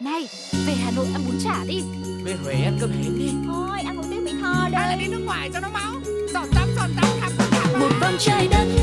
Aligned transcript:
Này, 0.00 0.28
về 0.66 0.72
Hà 0.72 0.90
Nội 0.90 1.06
ăn 1.12 1.22
bún 1.26 1.38
chả 1.44 1.64
đi. 1.64 1.82
Về 2.24 2.36
Huế 2.44 2.54
ăn 2.54 2.78
cơm 2.80 2.90
hến 2.90 3.18
đi. 3.18 3.30
Thôi, 3.46 3.80
ăn 3.86 3.96
một 3.96 4.02
tiếng 4.10 4.24
Mỹ 4.24 4.32
Tho 4.40 4.68
đây 4.72 4.80
Hay 4.80 4.88
là 4.88 4.96
đi 4.96 5.06
nước 5.08 5.22
ngoài 5.24 5.50
cho 5.54 5.60
nó 5.60 5.68
máu. 5.68 5.92
Giọt 6.34 6.46
tắm, 6.54 6.68
giọt 6.76 6.88
tắm, 6.96 7.10
khắp 7.20 7.32
khắp 7.38 7.46
khắp 7.50 7.78
Một 7.80 7.90
vòng 8.00 8.16
trái 8.18 8.48
đất 8.50 8.77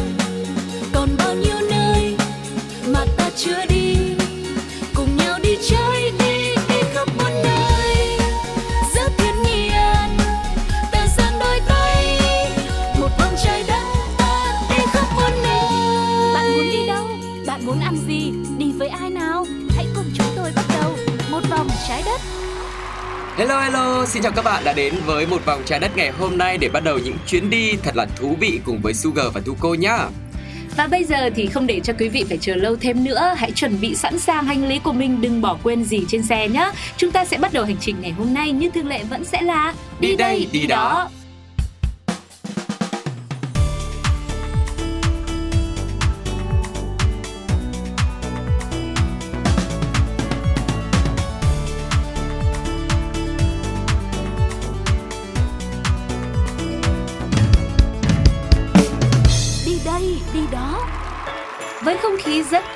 Hello 23.38 23.60
hello, 23.60 24.06
xin 24.06 24.24
chào 24.24 24.32
các 24.32 24.46
bạn 24.46 24.64
đã 24.64 24.74
đến 24.74 24.94
với 25.06 25.28
một 25.28 25.46
vòng 25.46 25.62
trái 25.66 25.80
đất 25.80 25.98
ngày 25.98 26.12
hôm 26.12 26.38
nay 26.38 26.58
để 26.58 26.70
bắt 26.70 26.84
đầu 26.84 27.00
những 27.00 27.18
chuyến 27.28 27.50
đi 27.50 27.74
thật 27.84 27.96
là 27.96 28.06
thú 28.16 28.36
vị 28.40 28.60
cùng 28.66 28.80
với 28.82 28.94
Sugar 28.94 29.26
và 29.34 29.42
Tuko 29.46 29.74
nhá. 29.74 29.98
Và 30.78 30.88
bây 30.88 31.04
giờ 31.04 31.30
thì 31.36 31.48
không 31.48 31.68
để 31.68 31.80
cho 31.80 31.94
quý 32.00 32.10
vị 32.10 32.26
phải 32.30 32.38
chờ 32.42 32.56
lâu 32.56 32.76
thêm 32.76 33.04
nữa, 33.04 33.34
hãy 33.38 33.52
chuẩn 33.52 33.82
bị 33.82 33.96
sẵn 33.96 34.20
sàng 34.20 34.46
hành 34.46 34.68
lý 34.68 34.80
của 34.80 34.94
mình, 34.94 35.22
đừng 35.22 35.42
bỏ 35.42 35.58
quên 35.64 35.84
gì 35.84 36.06
trên 36.08 36.24
xe 36.24 36.48
nhé. 36.48 36.72
Chúng 36.98 37.12
ta 37.12 37.26
sẽ 37.26 37.38
bắt 37.38 37.54
đầu 37.54 37.66
hành 37.66 37.78
trình 37.80 37.96
ngày 38.02 38.12
hôm 38.12 38.34
nay 38.34 38.52
như 38.52 38.70
thường 38.70 38.88
lệ 38.88 39.04
vẫn 39.10 39.26
sẽ 39.26 39.42
là 39.42 39.74
Đi 40.00 40.16
đây, 40.16 40.48
đi 40.52 40.68
đó. 40.68 41.10
Đi 41.12 41.25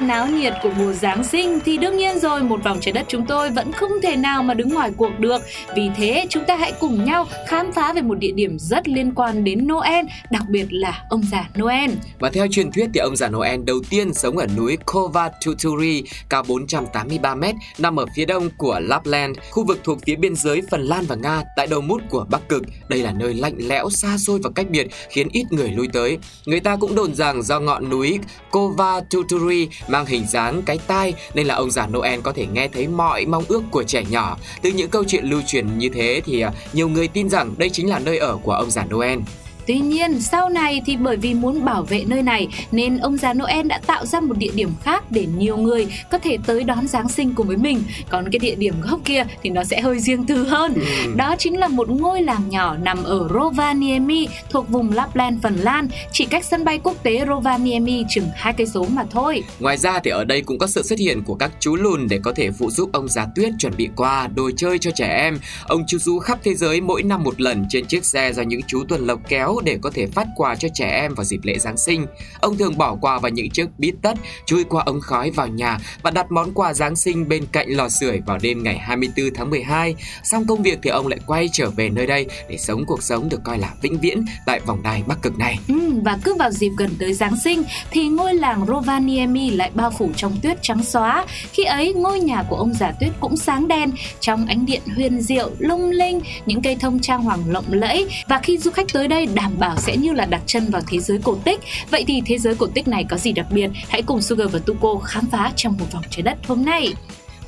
náo 0.10 0.28
nhiệt 0.28 0.54
của 0.64 0.72
mùa 0.78 0.94
Giáng 0.94 1.24
sinh 1.24 1.60
thì 1.66 1.78
đương 1.78 1.98
nhiên 1.98 2.20
rồi 2.20 2.44
một 2.44 2.64
vòng 2.64 2.78
trái 2.82 2.92
đất 2.92 3.06
chúng 3.08 3.26
tôi 3.26 3.50
vẫn 3.50 3.72
không 3.72 3.92
thể 4.04 4.16
nào 4.16 4.44
mà 4.44 4.54
đứng 4.54 4.70
ngoài 4.70 4.92
cuộc 4.98 5.20
được. 5.20 5.42
Vì 5.76 5.90
thế 5.96 6.26
chúng 6.30 6.46
ta 6.46 6.56
hãy 6.56 6.74
cùng 6.80 7.06
nhau 7.06 7.28
khám 7.48 7.72
phá 7.72 7.94
về 7.94 8.02
một 8.02 8.16
địa 8.20 8.32
điểm 8.32 8.60
rất 8.60 8.88
liên 8.88 9.12
quan 9.16 9.44
đến 9.44 9.68
Noel, 9.68 10.06
đặc 10.32 10.44
biệt 10.50 10.66
là 10.70 11.04
ông 11.10 11.22
già 11.32 11.50
Noel. 11.60 11.92
Và 12.20 12.30
theo 12.30 12.48
truyền 12.52 12.72
thuyết 12.72 12.90
thì 12.94 13.00
ông 13.00 13.16
già 13.16 13.30
Noel 13.30 13.62
đầu 13.66 13.80
tiên 13.90 14.14
sống 14.14 14.38
ở 14.38 14.48
núi 14.58 14.78
Kovatuturi 14.86 16.04
cao 16.30 16.44
483 16.48 17.36
m 17.36 17.44
nằm 17.78 18.00
ở 18.00 18.06
phía 18.16 18.26
đông 18.26 18.50
của 18.58 18.80
Lapland, 18.84 19.38
khu 19.52 19.66
vực 19.66 19.80
thuộc 19.84 19.98
phía 20.06 20.16
biên 20.16 20.36
giới 20.36 20.62
Phần 20.72 20.82
Lan 20.82 21.06
và 21.08 21.16
Nga 21.16 21.44
tại 21.56 21.68
đầu 21.68 21.82
mút 21.82 22.02
của 22.10 22.26
Bắc 22.30 22.50
Cực. 22.50 22.64
Đây 22.88 23.02
là 23.02 23.12
nơi 23.12 23.34
lạnh 23.34 23.56
lẽo, 23.58 23.90
xa 23.90 24.18
xôi 24.18 24.40
và 24.44 24.50
cách 24.56 24.70
biệt 24.70 24.88
khiến 25.10 25.28
ít 25.32 25.46
người 25.52 25.72
lui 25.72 25.88
tới. 25.94 26.18
Người 26.46 26.60
ta 26.60 26.76
cũng 26.76 26.96
đồn 26.96 27.16
rằng 27.16 27.44
do 27.44 27.60
ngọn 27.60 27.90
núi 27.90 28.20
Kovatuturi 28.52 29.68
mang 30.00 30.06
hình 30.06 30.28
dáng 30.28 30.62
cái 30.66 30.80
tai 30.88 31.14
nên 31.34 31.48
là 31.48 31.56
ông 31.56 31.72
già 31.72 31.88
Noel 31.88 32.20
có 32.22 32.34
thể 32.34 32.48
nghe 32.48 32.68
thấy 32.68 32.88
mọi 32.88 33.26
mong 33.26 33.44
ước 33.48 33.64
của 33.72 33.84
trẻ 33.84 34.04
nhỏ. 34.10 34.38
Từ 34.62 34.72
những 34.72 34.90
câu 34.90 35.04
chuyện 35.08 35.26
lưu 35.26 35.42
truyền 35.48 35.78
như 35.78 35.90
thế 35.90 36.22
thì 36.26 36.42
à, 36.42 36.52
nhiều 36.74 36.90
người 36.90 37.08
tin 37.08 37.30
rằng 37.30 37.54
đây 37.58 37.70
chính 37.70 37.90
là 37.90 38.00
nơi 38.00 38.18
ở 38.18 38.38
của 38.44 38.52
ông 38.52 38.72
già 38.72 38.86
Noel. 38.86 39.20
Tuy 39.70 39.80
nhiên, 39.80 40.22
sau 40.22 40.50
này 40.50 40.82
thì 40.86 40.98
bởi 40.98 41.18
vì 41.18 41.34
muốn 41.34 41.66
bảo 41.66 41.84
vệ 41.84 42.04
nơi 42.08 42.22
này 42.24 42.48
nên 42.72 42.98
ông 42.98 43.18
già 43.18 43.34
Noel 43.34 43.68
đã 43.68 43.80
tạo 43.88 44.06
ra 44.06 44.20
một 44.20 44.38
địa 44.38 44.52
điểm 44.56 44.70
khác 44.84 45.04
để 45.12 45.28
nhiều 45.38 45.58
người 45.58 45.88
có 46.12 46.18
thể 46.18 46.38
tới 46.46 46.64
đón 46.64 46.88
Giáng 46.88 47.10
sinh 47.10 47.34
cùng 47.36 47.48
với 47.48 47.58
mình. 47.58 47.84
Còn 48.10 48.30
cái 48.32 48.40
địa 48.40 48.56
điểm 48.56 48.74
gốc 48.82 49.00
kia 49.06 49.24
thì 49.44 49.50
nó 49.50 49.64
sẽ 49.64 49.82
hơi 49.82 50.00
riêng 50.00 50.26
tư 50.26 50.44
hơn. 50.44 50.74
Ừ. 50.74 50.82
Đó 51.16 51.36
chính 51.40 51.58
là 51.58 51.68
một 51.68 51.90
ngôi 51.90 52.22
làng 52.22 52.50
nhỏ 52.50 52.78
nằm 52.78 53.04
ở 53.04 53.30
Rovaniemi 53.34 54.28
thuộc 54.50 54.70
vùng 54.70 54.94
Lapland, 54.94 55.42
Phần 55.44 55.56
Lan, 55.56 55.88
chỉ 56.12 56.26
cách 56.26 56.46
sân 56.46 56.66
bay 56.66 56.80
quốc 56.84 57.04
tế 57.04 57.26
Rovaniemi 57.28 58.04
chừng 58.10 58.28
hai 58.36 58.54
cây 58.54 58.68
số 58.68 58.86
mà 58.94 59.04
thôi. 59.12 59.44
Ngoài 59.60 59.78
ra 59.78 60.00
thì 60.00 60.12
ở 60.12 60.24
đây 60.24 60.42
cũng 60.42 60.58
có 60.58 60.68
sự 60.68 60.84
xuất 60.84 61.00
hiện 61.00 61.24
của 61.24 61.36
các 61.36 61.52
chú 61.60 61.76
lùn 61.76 62.08
để 62.10 62.20
có 62.24 62.34
thể 62.36 62.52
phụ 62.52 62.72
giúp 62.72 62.90
ông 62.94 63.08
già 63.08 63.28
tuyết 63.36 63.52
chuẩn 63.60 63.74
bị 63.78 63.90
quà, 63.96 64.28
đồ 64.28 64.52
chơi 64.58 64.78
cho 64.80 64.92
trẻ 64.92 65.08
em. 65.08 65.40
Ông 65.68 65.84
chu 65.88 65.98
du 65.98 66.20
khắp 66.20 66.40
thế 66.44 66.56
giới 66.56 66.82
mỗi 66.82 67.04
năm 67.04 67.24
một 67.24 67.42
lần 67.42 67.66
trên 67.70 67.86
chiếc 67.86 68.06
xe 68.06 68.34
do 68.34 68.44
những 68.44 68.62
chú 68.68 68.84
tuần 68.88 69.08
lộc 69.08 69.20
kéo 69.30 69.59
để 69.62 69.78
có 69.82 69.92
thể 69.94 70.08
phát 70.08 70.28
quà 70.36 70.56
cho 70.56 70.68
trẻ 70.74 70.90
em 71.02 71.16
vào 71.16 71.24
dịp 71.24 71.40
lễ 71.44 71.58
Giáng 71.60 71.78
sinh. 71.78 72.06
Ông 72.40 72.58
thường 72.58 72.78
bỏ 72.78 72.96
quà 73.02 73.20
vào 73.20 73.32
những 73.32 73.50
chiếc 73.50 73.68
bít 73.78 73.96
tất, 74.02 74.14
chui 74.46 74.64
qua 74.64 74.84
ống 74.86 75.02
khói 75.02 75.32
vào 75.32 75.48
nhà 75.48 75.78
và 76.02 76.12
đặt 76.12 76.32
món 76.32 76.54
quà 76.54 76.74
Giáng 76.74 76.96
sinh 76.96 77.30
bên 77.30 77.46
cạnh 77.52 77.70
lò 77.70 77.90
sưởi 77.90 78.20
vào 78.26 78.38
đêm 78.42 78.64
ngày 78.64 78.78
24 78.78 79.26
tháng 79.36 79.50
12. 79.50 79.96
Xong 80.24 80.46
công 80.48 80.64
việc 80.64 80.80
thì 80.84 80.90
ông 80.90 81.08
lại 81.08 81.20
quay 81.26 81.50
trở 81.52 81.70
về 81.70 81.90
nơi 81.90 82.08
đây 82.08 82.26
để 82.50 82.58
sống 82.58 82.86
cuộc 82.86 83.04
sống 83.04 83.30
được 83.30 83.40
coi 83.44 83.58
là 83.58 83.74
vĩnh 83.82 84.00
viễn 84.00 84.26
tại 84.46 84.60
vòng 84.60 84.84
đai 84.84 85.04
Bắc 85.08 85.22
Cực 85.22 85.38
này. 85.38 85.60
Ừ, 85.68 85.92
và 86.04 86.18
cứ 86.24 86.34
vào 86.34 86.52
dịp 86.52 86.72
gần 86.78 86.90
tới 87.00 87.14
Giáng 87.14 87.36
sinh 87.44 87.64
thì 87.92 88.08
ngôi 88.08 88.34
làng 88.34 88.66
Rovaniemi 88.68 89.50
lại 89.50 89.72
bao 89.74 89.92
phủ 89.98 90.10
trong 90.16 90.38
tuyết 90.42 90.58
trắng 90.62 90.84
xóa. 90.84 91.26
Khi 91.54 91.64
ấy 91.64 91.94
ngôi 91.94 92.20
nhà 92.20 92.44
của 92.50 92.56
ông 92.56 92.74
già 92.74 92.92
tuyết 92.92 93.12
cũng 93.20 93.38
sáng 93.38 93.68
đen 93.68 93.92
trong 94.20 94.46
ánh 94.46 94.66
điện 94.66 94.82
huyền 94.96 95.22
diệu 95.22 95.50
lung 95.60 95.90
linh, 95.90 96.22
những 96.46 96.62
cây 96.62 96.78
thông 96.80 97.00
trang 97.00 97.24
hoàng 97.24 97.44
lộng 97.48 97.66
lẫy 97.70 98.08
và 98.28 98.40
khi 98.44 98.58
du 98.58 98.72
khách 98.72 98.88
tới 98.94 99.08
đây 99.08 99.26
đảm 99.40 99.60
bảo 99.60 99.78
sẽ 99.78 99.98
như 99.98 100.14
là 100.14 100.26
đặt 100.26 100.42
chân 100.46 100.70
vào 100.72 100.82
thế 100.88 101.00
giới 101.00 101.20
cổ 101.24 101.38
tích. 101.44 101.60
Vậy 101.92 102.04
thì 102.08 102.22
thế 102.26 102.38
giới 102.38 102.56
cổ 102.56 102.68
tích 102.68 102.88
này 102.88 103.06
có 103.10 103.18
gì 103.18 103.32
đặc 103.32 103.46
biệt? 103.52 103.70
Hãy 103.90 104.02
cùng 104.02 104.22
Sugar 104.22 104.52
và 104.52 104.60
Tuko 104.66 104.96
khám 105.04 105.26
phá 105.32 105.52
trong 105.56 105.78
một 105.80 105.86
vòng 105.94 106.04
trái 106.10 106.22
đất 106.22 106.38
hôm 106.48 106.66
nay. 106.66 106.94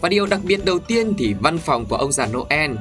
Và 0.02 0.10
điều 0.10 0.26
đặc 0.26 0.40
biệt 0.44 0.66
đầu 0.66 0.80
tiên 0.80 1.14
thì 1.18 1.34
văn 1.34 1.58
phòng 1.58 1.86
của 1.86 1.96
ông 1.96 2.12
già 2.12 2.28
Noel 2.28 2.72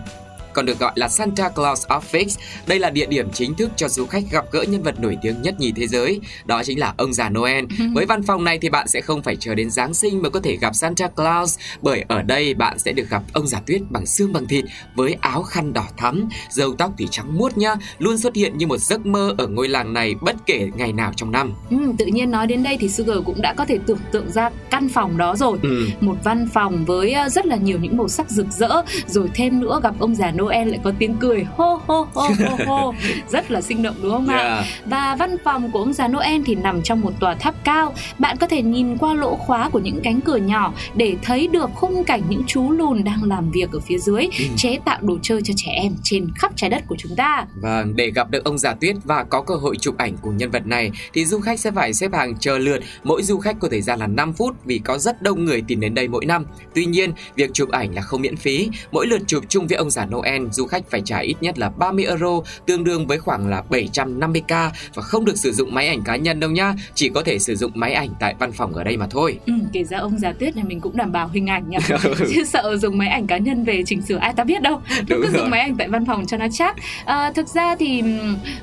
còn 0.53 0.67
được 0.67 0.79
gọi 0.79 0.93
là 0.95 1.09
Santa 1.09 1.49
Claus 1.49 1.87
Office. 1.87 2.39
Đây 2.67 2.79
là 2.79 2.91
địa 2.91 3.07
điểm 3.07 3.29
chính 3.33 3.55
thức 3.55 3.71
cho 3.77 3.89
du 3.89 4.07
khách 4.07 4.23
gặp 4.31 4.45
gỡ 4.53 4.63
nhân 4.63 4.83
vật 4.83 5.01
nổi 5.01 5.19
tiếng 5.23 5.43
nhất 5.43 5.61
nhì 5.61 5.73
thế 5.73 5.87
giới, 5.87 6.21
đó 6.45 6.63
chính 6.65 6.79
là 6.79 6.95
ông 6.97 7.13
già 7.13 7.29
Noel. 7.29 7.65
Với 7.95 8.07
văn 8.07 8.23
phòng 8.23 8.45
này 8.45 8.59
thì 8.59 8.69
bạn 8.69 8.89
sẽ 8.89 9.01
không 9.01 9.23
phải 9.23 9.37
chờ 9.37 9.55
đến 9.55 9.71
Giáng 9.71 9.95
sinh 9.95 10.23
mới 10.23 10.31
có 10.31 10.41
thể 10.41 10.57
gặp 10.57 10.75
Santa 10.75 11.09
Claus, 11.09 11.59
bởi 11.83 12.05
ở 12.09 12.23
đây 12.23 12.55
bạn 12.55 12.79
sẽ 12.79 12.93
được 12.93 13.11
gặp 13.11 13.23
ông 13.33 13.47
già 13.47 13.61
tuyết 13.67 13.81
bằng 13.91 14.07
xương 14.07 14.33
bằng 14.33 14.47
thịt 14.47 14.65
với 14.95 15.17
áo 15.21 15.43
khăn 15.43 15.73
đỏ 15.73 15.87
thắm, 15.97 16.29
râu 16.51 16.75
tóc 16.75 16.93
thì 16.99 17.09
trắng 17.11 17.39
muốt 17.39 17.59
nhá, 17.59 17.75
luôn 17.99 18.19
xuất 18.19 18.35
hiện 18.35 18.59
như 18.59 18.67
một 18.67 18.79
giấc 18.79 19.07
mơ 19.07 19.35
ở 19.39 19.47
ngôi 19.47 19.69
làng 19.69 19.93
này 19.93 20.15
bất 20.21 20.37
kể 20.47 20.69
ngày 20.75 20.93
nào 20.93 21.13
trong 21.17 21.33
năm. 21.33 21.53
Ừ, 21.71 21.77
tự 21.99 22.07
nhiên 22.07 22.31
nói 22.31 22.47
đến 22.47 22.63
đây 22.63 22.77
thì 22.81 22.89
Sugar 22.89 23.19
cũng 23.25 23.43
đã 23.43 23.55
có 23.55 23.65
thể 23.65 23.79
tưởng 23.87 23.99
tượng 24.13 24.31
ra 24.33 24.51
căn 24.71 24.89
phòng 24.89 25.17
đó 25.17 25.37
rồi. 25.37 25.59
Ừ. 25.63 25.87
một 26.01 26.17
văn 26.25 26.49
phòng 26.55 26.85
với 26.85 27.13
ờ, 27.13 27.29
rất 27.29 27.47
là 27.47 27.57
nhiều 27.57 27.79
những 27.79 27.97
màu 27.97 28.09
sắc 28.09 28.31
rực 28.31 28.47
rỡ 28.51 28.83
rồi 29.07 29.29
thêm 29.35 29.61
nữa 29.61 29.81
gặp 29.83 29.95
ông 29.99 30.15
già 30.15 30.31
Noel 30.41 30.69
lại 30.69 30.81
có 30.85 30.93
tiếng 30.99 31.17
cười 31.21 31.45
hô 31.57 31.81
hô 31.87 32.07
hô 32.15 32.23
hô 32.49 32.65
hô 32.67 32.95
rất 33.31 33.51
là 33.51 33.61
sinh 33.61 33.83
động 33.83 33.95
đúng 34.03 34.13
không 34.13 34.29
ạ 34.29 34.37
Yeah. 34.41 34.65
và 34.87 35.17
văn 35.19 35.37
phòng 35.45 35.71
của 35.71 35.79
ông 35.79 35.93
già 35.93 36.09
Noel 36.09 36.43
thì 36.47 36.55
nằm 36.55 36.83
trong 36.83 37.01
một 37.01 37.13
tòa 37.21 37.35
tháp 37.35 37.55
cao 37.65 37.95
bạn 38.19 38.37
có 38.37 38.47
thể 38.47 38.63
nhìn 38.63 38.99
qua 38.99 39.15
lỗ 39.15 39.37
khóa 39.37 39.69
của 39.71 39.79
những 39.79 40.01
cánh 40.05 40.21
cửa 40.21 40.37
nhỏ 40.37 40.73
để 40.95 41.17
thấy 41.23 41.47
được 41.47 41.71
khung 41.75 42.05
cảnh 42.05 42.23
những 42.29 42.43
chú 42.47 42.71
lùn 42.71 43.05
đang 43.05 43.23
làm 43.25 43.51
việc 43.51 43.73
ở 43.73 43.81
phía 43.81 43.99
dưới 43.99 44.23
Ừ. 44.39 44.45
chế 44.57 44.79
tạo 44.85 44.99
đồ 45.03 45.19
chơi 45.23 45.41
cho 45.45 45.55
trẻ 45.57 45.73
em 45.73 45.93
trên 46.03 46.27
khắp 46.39 46.53
trái 46.57 46.71
đất 46.71 46.83
của 46.89 46.97
chúng 46.99 47.17
ta 47.17 47.45
Vâng, 47.63 47.97
để 47.97 48.11
gặp 48.11 48.31
được 48.31 48.45
ông 48.45 48.59
già 48.59 48.75
tuyết 48.75 48.97
và 49.05 49.25
có 49.25 49.43
cơ 49.43 49.55
hội 49.55 49.77
chụp 49.81 49.95
ảnh 49.99 50.17
cùng 50.23 50.37
nhân 50.37 50.51
vật 50.51 50.67
này 50.67 50.91
thì 51.13 51.25
du 51.27 51.41
khách 51.41 51.61
sẽ 51.61 51.71
phải 51.71 51.93
xếp 51.95 52.13
hàng 52.15 52.35
chờ 52.41 52.59
lượt. 52.59 52.81
Mỗi 53.05 53.23
du 53.23 53.39
khách 53.39 53.57
có 53.61 53.69
thời 53.71 53.83
gian 53.83 53.99
là 53.99 54.07
5 54.07 54.33
phút 54.33 54.57
vì 54.65 54.79
có 54.79 54.99
rất 54.99 55.23
đông 55.23 55.45
người 55.45 55.63
tìm 55.69 55.81
đến 55.81 55.95
đây 55.95 56.09
mỗi 56.09 56.25
năm. 56.27 56.45
Tuy 56.75 56.85
nhiên, 56.87 57.13
việc 57.37 57.51
chụp 57.55 57.69
ảnh 57.71 57.95
là 57.95 58.03
không 58.03 58.21
miễn 58.23 58.37
phí. 58.37 58.69
Mỗi 58.93 59.07
lượt 59.07 59.21
chụp 59.27 59.45
chung 59.49 59.67
với 59.67 59.77
ông 59.79 59.91
già 59.91 60.07
Noel, 60.07 60.30
du 60.53 60.67
khách 60.67 60.91
phải 60.91 61.03
trả 61.05 61.19
ít 61.19 61.35
nhất 61.41 61.59
là 61.59 61.69
30 61.69 62.05
euro, 62.05 62.41
tương 62.67 62.85
đương 62.85 63.07
với 63.07 63.19
khoảng 63.19 63.49
là 63.49 63.63
750k 63.71 64.71
và 64.95 65.03
không 65.03 65.25
được 65.25 65.37
sử 65.39 65.53
dụng 65.53 65.75
máy 65.75 65.89
ảnh 65.89 66.03
cá 66.05 66.17
nhân 66.17 66.41
đâu 66.41 66.51
nhá, 66.51 66.75
chỉ 66.95 67.09
có 67.09 67.23
thể 67.23 67.39
sử 67.39 67.57
dụng 67.57 67.71
máy 67.75 67.93
ảnh 67.95 68.09
tại 68.21 68.35
văn 68.39 68.53
phòng 68.53 68.75
ở 68.75 68.85
đây 68.85 68.97
mà 68.97 69.07
thôi. 69.11 69.39
Ừ, 69.47 69.53
kể 69.73 69.85
ra 69.85 69.99
ông 69.99 70.19
già 70.19 70.33
tuyết 70.33 70.57
này 70.57 70.65
mình 70.65 70.81
cũng 70.81 70.97
đảm 70.97 71.13
bảo 71.13 71.29
hình 71.29 71.47
ảnh 71.47 71.71
nhỉ 71.71 71.77
chứ 72.35 72.45
sợ 72.45 72.77
dùng 72.77 72.99
máy 72.99 73.09
ảnh 73.09 73.27
cá 73.27 73.39
nhân 73.39 73.65
về 73.65 73.83
chỉnh 73.87 74.03
sửa 74.03 74.17
ai 74.17 74.33
ta 74.33 74.45
biết 74.45 74.63
đâu 74.63 74.81
Đúng 75.09 75.21
cứ 75.23 75.29
rồi. 75.31 75.41
dùng 75.41 75.51
máy 75.51 75.61
ảnh 75.61 75.77
tại 75.77 75.89
văn 75.89 76.07
phòng 76.07 76.27
cho 76.27 76.37
nó 76.37 76.47
chắc 76.53 76.77
à, 77.05 77.33
thực 77.33 77.49
ra 77.49 77.77
thì 77.77 78.03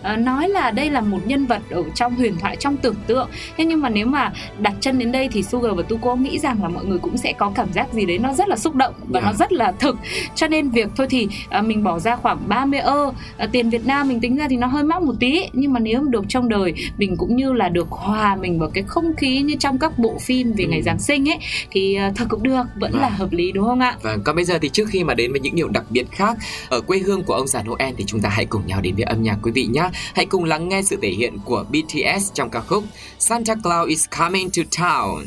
à, 0.02 0.18
nói 0.18 0.50
là 0.50 0.72
đây 0.72 0.90
là 0.90 1.02
một 1.02 1.20
nhân 1.26 1.46
vật 1.46 1.62
ở 1.70 1.84
trong 1.96 2.16
huyền 2.16 2.36
thoại 2.40 2.56
trong 2.60 2.78
tưởng 2.78 2.96
tượng 3.08 3.30
thế 3.58 3.66
nhưng 3.66 3.82
mà 3.82 3.90
nếu 3.90 4.06
mà 4.08 4.32
đặt 4.60 4.74
chân 4.80 5.00
đến 5.00 5.12
đây 5.12 5.30
thì 5.32 5.44
Sugar 5.44 5.72
và 5.76 5.84
Tuko 5.84 6.16
nghĩ 6.16 6.40
rằng 6.40 6.64
là 6.64 6.70
mọi 6.70 6.86
người 6.86 7.00
cũng 7.00 7.18
sẽ 7.18 7.34
có 7.38 7.52
cảm 7.56 7.74
giác 7.74 7.94
gì 7.94 8.06
đấy 8.06 8.18
nó 8.18 8.34
rất 8.34 8.48
là 8.48 8.56
xúc 8.56 8.76
động 8.76 8.94
và 9.08 9.20
Yeah. 9.20 9.26
nó 9.26 9.38
rất 9.40 9.52
là 9.54 9.72
thực 9.80 9.96
cho 10.36 10.48
nên 10.48 10.70
việc 10.70 10.88
thôi 10.98 11.08
thì 11.10 11.28
à, 11.58 11.62
mình 11.62 11.84
bỏ 11.84 12.00
ra 12.00 12.16
khoảng 12.16 12.40
30 12.50 12.80
ơ 12.80 13.12
à, 13.38 13.48
tiền 13.52 13.70
Việt 13.70 13.86
Nam 13.86 14.08
mình 14.08 14.20
tính 14.20 14.36
ra 14.36 14.48
thì 14.50 14.56
nó 14.58 14.68
hơi 14.68 14.84
mắc 14.84 15.02
một 15.02 15.14
tí 15.20 15.42
nhưng 15.54 15.74
mà 15.74 15.80
nếu 15.80 16.02
mà 16.02 16.08
được 16.10 16.26
trong 16.30 16.50
đời 16.50 16.74
mình 16.98 17.18
cũng 17.18 17.36
như 17.36 17.54
là 17.54 17.70
được 17.70 17.88
hòa 17.90 18.36
mình 18.36 18.60
vào 18.60 18.70
cái 18.74 18.84
không 18.88 19.16
khí 19.18 19.42
như 19.42 19.56
trong 19.60 19.80
các 19.80 20.00
bộ 20.00 20.18
phim 20.22 20.54
về 20.54 20.64
Ừ. 20.64 20.70
ngày 20.70 20.82
Giáng 20.82 21.00
sinh 21.00 21.30
ấy 21.30 21.38
thì 21.72 21.96
à, 21.96 22.12
thật 22.16 22.26
cũng 22.30 22.44
được 22.44 22.64
vẫn 22.80 22.92
Vâng. 22.92 23.02
là 23.02 23.10
hợp 23.10 23.32
lý 23.32 23.52
đúng 23.52 23.66
không 23.66 23.80
ạ 23.80 23.96
Vâng, 24.02 24.22
còn 24.24 24.36
bây 24.36 24.46
giờ 24.46 24.58
thì 24.62 24.70
trước 24.70 24.86
khi 24.90 25.04
mà 25.04 25.14
đến 25.14 25.32
với 25.32 25.40
những 25.40 25.56
điều 25.56 25.68
đặc 25.68 25.84
biệt 25.90 26.06
khác 26.12 26.38
ở 26.70 26.82
quê 26.82 27.00
hương 27.00 27.24
của 27.24 27.34
ông 27.34 27.48
già 27.48 27.64
Noel 27.64 27.94
thì 27.98 28.04
chúng 28.08 28.22
ta 28.22 28.30
hãy 28.30 28.46
cùng 28.46 28.68
nhau 28.68 28.82
đến 28.82 28.96
với 28.96 29.04
âm 29.04 29.24
nhạc 29.24 29.38
quý 29.44 29.52
vị 29.52 29.66
nhé. 29.72 29.90
Hãy 30.16 30.26
cùng 30.26 30.44
lắng 30.44 30.70
nghe 30.70 30.82
sự 30.82 30.98
thể 31.02 31.10
hiện 31.10 31.38
của 31.46 31.66
BTS 31.70 32.34
trong 32.34 32.50
ca 32.50 32.60
khúc 32.60 32.84
Santa 33.20 33.56
Claus 33.64 33.90
is 33.90 34.06
coming 34.20 34.50
to 34.50 34.64
town. 34.84 35.24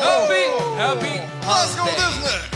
Happy, 0.00 0.44
happy, 0.78 1.08
Let's 1.46 1.76
go 1.78 1.84
Disney. 1.86 2.53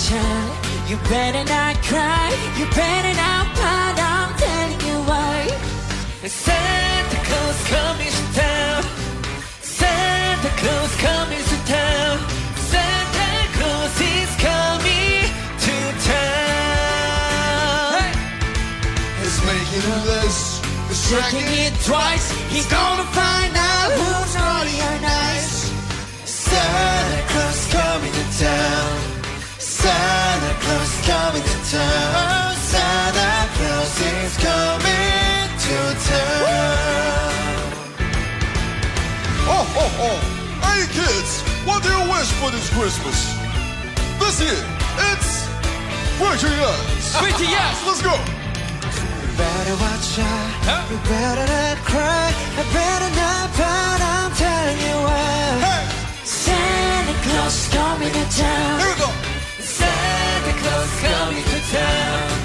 Better. 0.00 0.88
You 0.88 0.96
better 1.10 1.44
not 1.44 1.76
cry. 1.82 2.32
You 2.56 2.64
better 2.72 3.14
not 3.20 3.46
pout. 3.54 3.98
I'm 4.00 4.32
telling 4.38 4.80
you 4.88 4.96
why. 5.04 5.46
Santa 6.24 7.16
Claus 7.28 7.60
coming 7.68 8.08
to 8.08 8.24
town. 8.32 8.82
Santa 9.60 10.48
Claus 10.56 10.96
coming 10.96 11.44
to 11.52 11.56
town. 11.68 12.18
Santa 12.72 13.28
Claus 13.56 14.00
is 14.00 14.32
coming 14.40 15.28
to 15.66 15.76
town. 16.08 16.40
He's 19.20 19.38
making 19.44 19.84
a 19.84 20.00
list. 20.08 20.64
He's 20.88 21.10
Checking 21.10 21.48
it 21.66 21.74
twice. 21.84 22.32
He's 22.48 22.66
gonna 22.72 23.04
find 23.12 23.54
out 23.54 23.92
who's 24.00 24.34
naughty 24.34 24.80
or 24.80 24.98
nice. 25.02 25.70
Santa 26.24 27.22
Claus 27.28 27.60
coming 27.70 28.12
to 28.12 28.24
town. 28.40 29.09
Hey, 40.80 40.86
kids, 40.96 41.42
what 41.68 41.82
do 41.82 41.90
you 41.90 42.00
wish 42.08 42.30
for 42.40 42.50
this 42.50 42.70
Christmas? 42.72 43.36
This 44.16 44.40
year, 44.40 44.64
it's 45.12 45.44
Richie 46.16 46.56
Yes. 46.56 47.20
Richie 47.20 47.52
Yes. 47.52 47.84
Let's 47.84 48.00
go. 48.00 48.16
You 48.16 49.28
better 49.36 49.76
watch 49.76 50.18
out. 50.24 50.90
You 50.90 50.96
better 51.04 51.44
not 51.52 51.76
cry. 51.84 52.32
You 52.56 52.64
better 52.72 53.10
not 53.12 53.52
pout. 53.60 54.00
I'm 54.00 54.32
telling 54.32 54.78
you 54.80 54.96
why. 55.04 55.60
Hey, 55.68 55.84
Santa 56.24 57.14
Claus 57.28 57.68
coming 57.68 58.12
to 58.16 58.24
town. 58.40 58.80
here 58.80 58.88
we 58.88 59.00
go. 59.04 59.10
Santa 59.60 60.52
Claus 60.64 60.90
coming 61.04 61.44
to 61.44 61.60
town. 61.76 62.39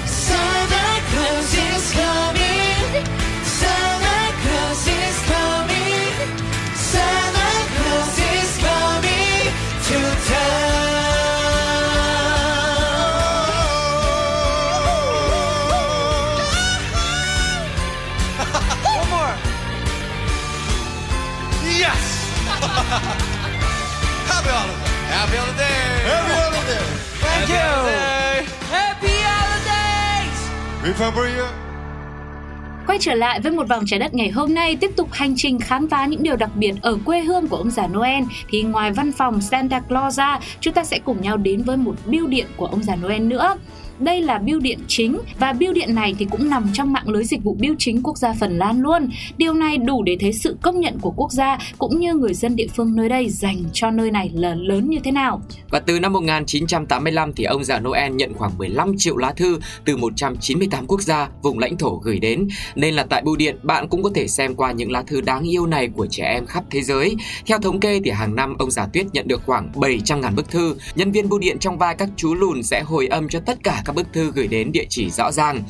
Quay 32.96 33.00
trở 33.00 33.14
lại 33.14 33.40
với 33.40 33.52
một 33.52 33.68
vòng 33.68 33.84
trái 33.86 33.98
đất 33.98 34.14
ngày 34.14 34.30
hôm 34.30 34.54
nay, 34.54 34.76
tiếp 34.76 34.90
tục 34.96 35.08
hành 35.12 35.34
trình 35.36 35.58
khám 35.58 35.88
phá 35.88 36.06
những 36.06 36.22
điều 36.22 36.36
đặc 36.36 36.50
biệt 36.54 36.72
ở 36.82 36.98
quê 37.04 37.20
hương 37.20 37.48
của 37.48 37.56
ông 37.56 37.70
già 37.70 37.86
Noel. 37.86 38.24
Thì 38.48 38.62
ngoài 38.62 38.92
văn 38.92 39.12
phòng 39.12 39.40
Santa 39.40 39.80
Claus 39.80 40.18
ra, 40.18 40.38
chúng 40.60 40.74
ta 40.74 40.84
sẽ 40.84 40.98
cùng 40.98 41.22
nhau 41.22 41.36
đến 41.36 41.62
với 41.62 41.76
một 41.76 41.94
bưu 42.06 42.26
điện 42.26 42.46
của 42.56 42.66
ông 42.66 42.82
già 42.82 42.96
Noel 42.96 43.22
nữa. 43.22 43.56
Đây 43.98 44.20
là 44.20 44.38
bưu 44.38 44.60
điện 44.60 44.78
chính 44.88 45.18
và 45.38 45.52
bưu 45.52 45.72
điện 45.72 45.94
này 45.94 46.14
thì 46.18 46.26
cũng 46.30 46.50
nằm 46.50 46.70
trong 46.72 46.92
mạng 46.92 47.08
lưới 47.08 47.24
dịch 47.24 47.42
vụ 47.44 47.56
bưu 47.60 47.74
chính 47.78 48.02
quốc 48.02 48.18
gia 48.18 48.32
Phần 48.32 48.58
Lan 48.58 48.80
luôn. 48.80 49.08
Điều 49.38 49.54
này 49.54 49.78
đủ 49.78 50.02
để 50.02 50.16
thấy 50.20 50.32
sự 50.32 50.56
công 50.62 50.80
nhận 50.80 50.98
của 51.00 51.12
quốc 51.16 51.32
gia 51.32 51.58
cũng 51.78 52.00
như 52.00 52.14
người 52.14 52.34
dân 52.34 52.56
địa 52.56 52.66
phương 52.76 52.96
nơi 52.96 53.08
đây 53.08 53.30
dành 53.30 53.56
cho 53.72 53.90
nơi 53.90 54.10
này 54.10 54.30
là 54.34 54.54
lớn 54.54 54.90
như 54.90 54.98
thế 55.04 55.10
nào. 55.10 55.42
Và 55.70 55.80
từ 55.80 56.00
năm 56.00 56.12
1985 56.12 57.32
thì 57.32 57.44
ông 57.44 57.64
già 57.64 57.78
Noel 57.78 58.12
nhận 58.12 58.34
khoảng 58.34 58.58
15 58.58 58.94
triệu 58.98 59.16
lá 59.16 59.32
thư 59.32 59.58
từ 59.84 59.96
198 59.96 60.86
quốc 60.86 61.02
gia, 61.02 61.28
vùng 61.42 61.58
lãnh 61.58 61.76
thổ 61.76 62.00
gửi 62.04 62.18
đến. 62.18 62.48
Nên 62.74 62.94
là 62.94 63.06
tại 63.10 63.22
bưu 63.22 63.36
điện 63.36 63.56
bạn 63.62 63.88
cũng 63.88 64.02
có 64.02 64.10
thể 64.14 64.28
xem 64.28 64.54
qua 64.54 64.72
những 64.72 64.92
lá 64.92 65.02
thư 65.02 65.20
đáng 65.20 65.42
yêu 65.42 65.66
này 65.66 65.88
của 65.88 66.06
trẻ 66.06 66.24
em 66.24 66.46
khắp 66.46 66.64
thế 66.70 66.82
giới. 66.82 67.16
Theo 67.46 67.58
thống 67.58 67.80
kê 67.80 68.00
thì 68.04 68.10
hàng 68.10 68.34
năm 68.34 68.54
ông 68.58 68.70
già 68.70 68.86
Tuyết 68.92 69.06
nhận 69.12 69.28
được 69.28 69.42
khoảng 69.46 69.70
700.000 69.74 70.34
bức 70.34 70.50
thư. 70.50 70.76
Nhân 70.94 71.12
viên 71.12 71.28
bưu 71.28 71.38
điện 71.38 71.58
trong 71.58 71.78
vai 71.78 71.94
các 71.94 72.08
chú 72.16 72.34
lùn 72.34 72.62
sẽ 72.62 72.82
hồi 72.82 73.06
âm 73.06 73.28
cho 73.28 73.40
tất 73.40 73.58
cả 73.62 73.82
các 73.86 73.94
bức 73.94 74.06
thư 74.12 74.32
gửi 74.34 74.46
đến 74.46 74.72
địa 74.72 74.84
chỉ 74.88 75.10
rõ 75.10 75.32
ràng. 75.32 75.62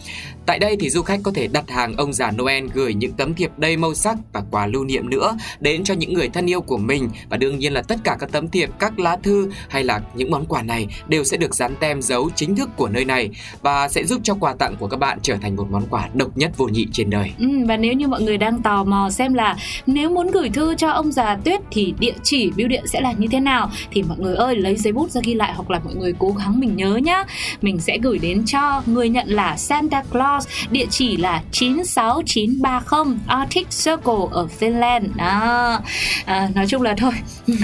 Tại 0.47 0.59
đây 0.59 0.77
thì 0.81 0.91
du 0.91 1.03
khách 1.03 1.21
có 1.23 1.33
thể 1.35 1.49
đặt 1.49 1.71
hàng 1.71 1.97
ông 1.97 2.13
già 2.13 2.31
Noel 2.31 2.67
gửi 2.75 2.95
những 2.95 3.13
tấm 3.13 3.35
thiệp 3.35 3.51
đầy 3.57 3.77
màu 3.77 3.95
sắc 3.95 4.17
và 4.33 4.43
quà 4.51 4.67
lưu 4.67 4.85
niệm 4.85 5.11
nữa 5.11 5.37
đến 5.61 5.85
cho 5.85 5.95
những 5.95 6.15
người 6.15 6.29
thân 6.29 6.51
yêu 6.51 6.61
của 6.61 6.77
mình 6.77 7.09
và 7.29 7.37
đương 7.37 7.59
nhiên 7.59 7.73
là 7.73 7.83
tất 7.83 7.97
cả 8.05 8.17
các 8.21 8.33
tấm 8.33 8.49
thiệp, 8.49 8.71
các 8.79 8.99
lá 8.99 9.17
thư 9.23 9.51
hay 9.69 9.85
là 9.85 10.01
những 10.15 10.31
món 10.31 10.47
quà 10.47 10.63
này 10.63 10.87
đều 11.09 11.25
sẽ 11.25 11.37
được 11.37 11.55
dán 11.55 11.75
tem 11.81 12.03
dấu 12.03 12.31
chính 12.35 12.57
thức 12.57 12.69
của 12.77 12.89
nơi 12.89 13.05
này 13.05 13.31
và 13.63 13.89
sẽ 13.89 14.05
giúp 14.05 14.21
cho 14.25 14.35
quà 14.35 14.55
tặng 14.55 14.77
của 14.77 14.87
các 14.87 14.97
bạn 14.97 15.19
trở 15.23 15.37
thành 15.43 15.57
một 15.57 15.67
món 15.71 15.87
quà 15.91 16.09
độc 16.15 16.37
nhất 16.37 16.53
vô 16.57 16.67
nhị 16.67 16.87
trên 16.93 17.11
đời. 17.11 17.33
Ừ, 17.39 17.47
và 17.69 17.77
nếu 17.77 17.93
như 17.93 18.09
mọi 18.09 18.23
người 18.23 18.39
đang 18.39 18.63
tò 18.63 18.85
mò 18.85 19.11
xem 19.11 19.35
là 19.35 19.57
nếu 19.87 20.11
muốn 20.11 20.31
gửi 20.31 20.51
thư 20.51 20.75
cho 20.75 20.91
ông 20.91 21.13
già 21.13 21.37
Tuyết 21.45 21.61
thì 21.71 21.95
địa 21.99 22.15
chỉ 22.23 22.51
bưu 22.57 22.69
điện 22.69 22.85
sẽ 22.87 23.01
là 23.01 23.13
như 23.13 23.29
thế 23.31 23.41
nào 23.41 23.71
thì 23.91 24.03
mọi 24.03 24.19
người 24.19 24.35
ơi 24.35 24.57
lấy 24.57 24.77
giấy 24.77 24.93
bút 24.93 25.11
ra 25.11 25.21
ghi 25.25 25.35
lại 25.35 25.53
hoặc 25.55 25.71
là 25.71 25.81
mọi 25.85 25.95
người 25.95 26.15
cố 26.19 26.35
gắng 26.39 26.61
mình 26.61 26.77
nhớ 26.77 26.97
nhá. 26.97 27.25
Mình 27.63 27.79
sẽ 27.79 27.99
gửi 27.99 28.19
đến 28.19 28.43
cho 28.47 28.83
người 28.87 29.09
nhận 29.09 29.29
là 29.29 29.57
Santa 29.57 30.03
Claus, 30.13 30.36
địa 30.71 30.87
chỉ 30.91 31.17
là 31.17 31.43
96930 31.53 33.17
Arctic 33.27 33.67
Circle 33.85 34.15
ở 34.31 34.49
Finland. 34.61 35.03
Đó. 35.17 35.81
À, 36.25 36.49
nói 36.55 36.67
chung 36.69 36.83
là 36.83 36.95
thôi. 36.99 37.13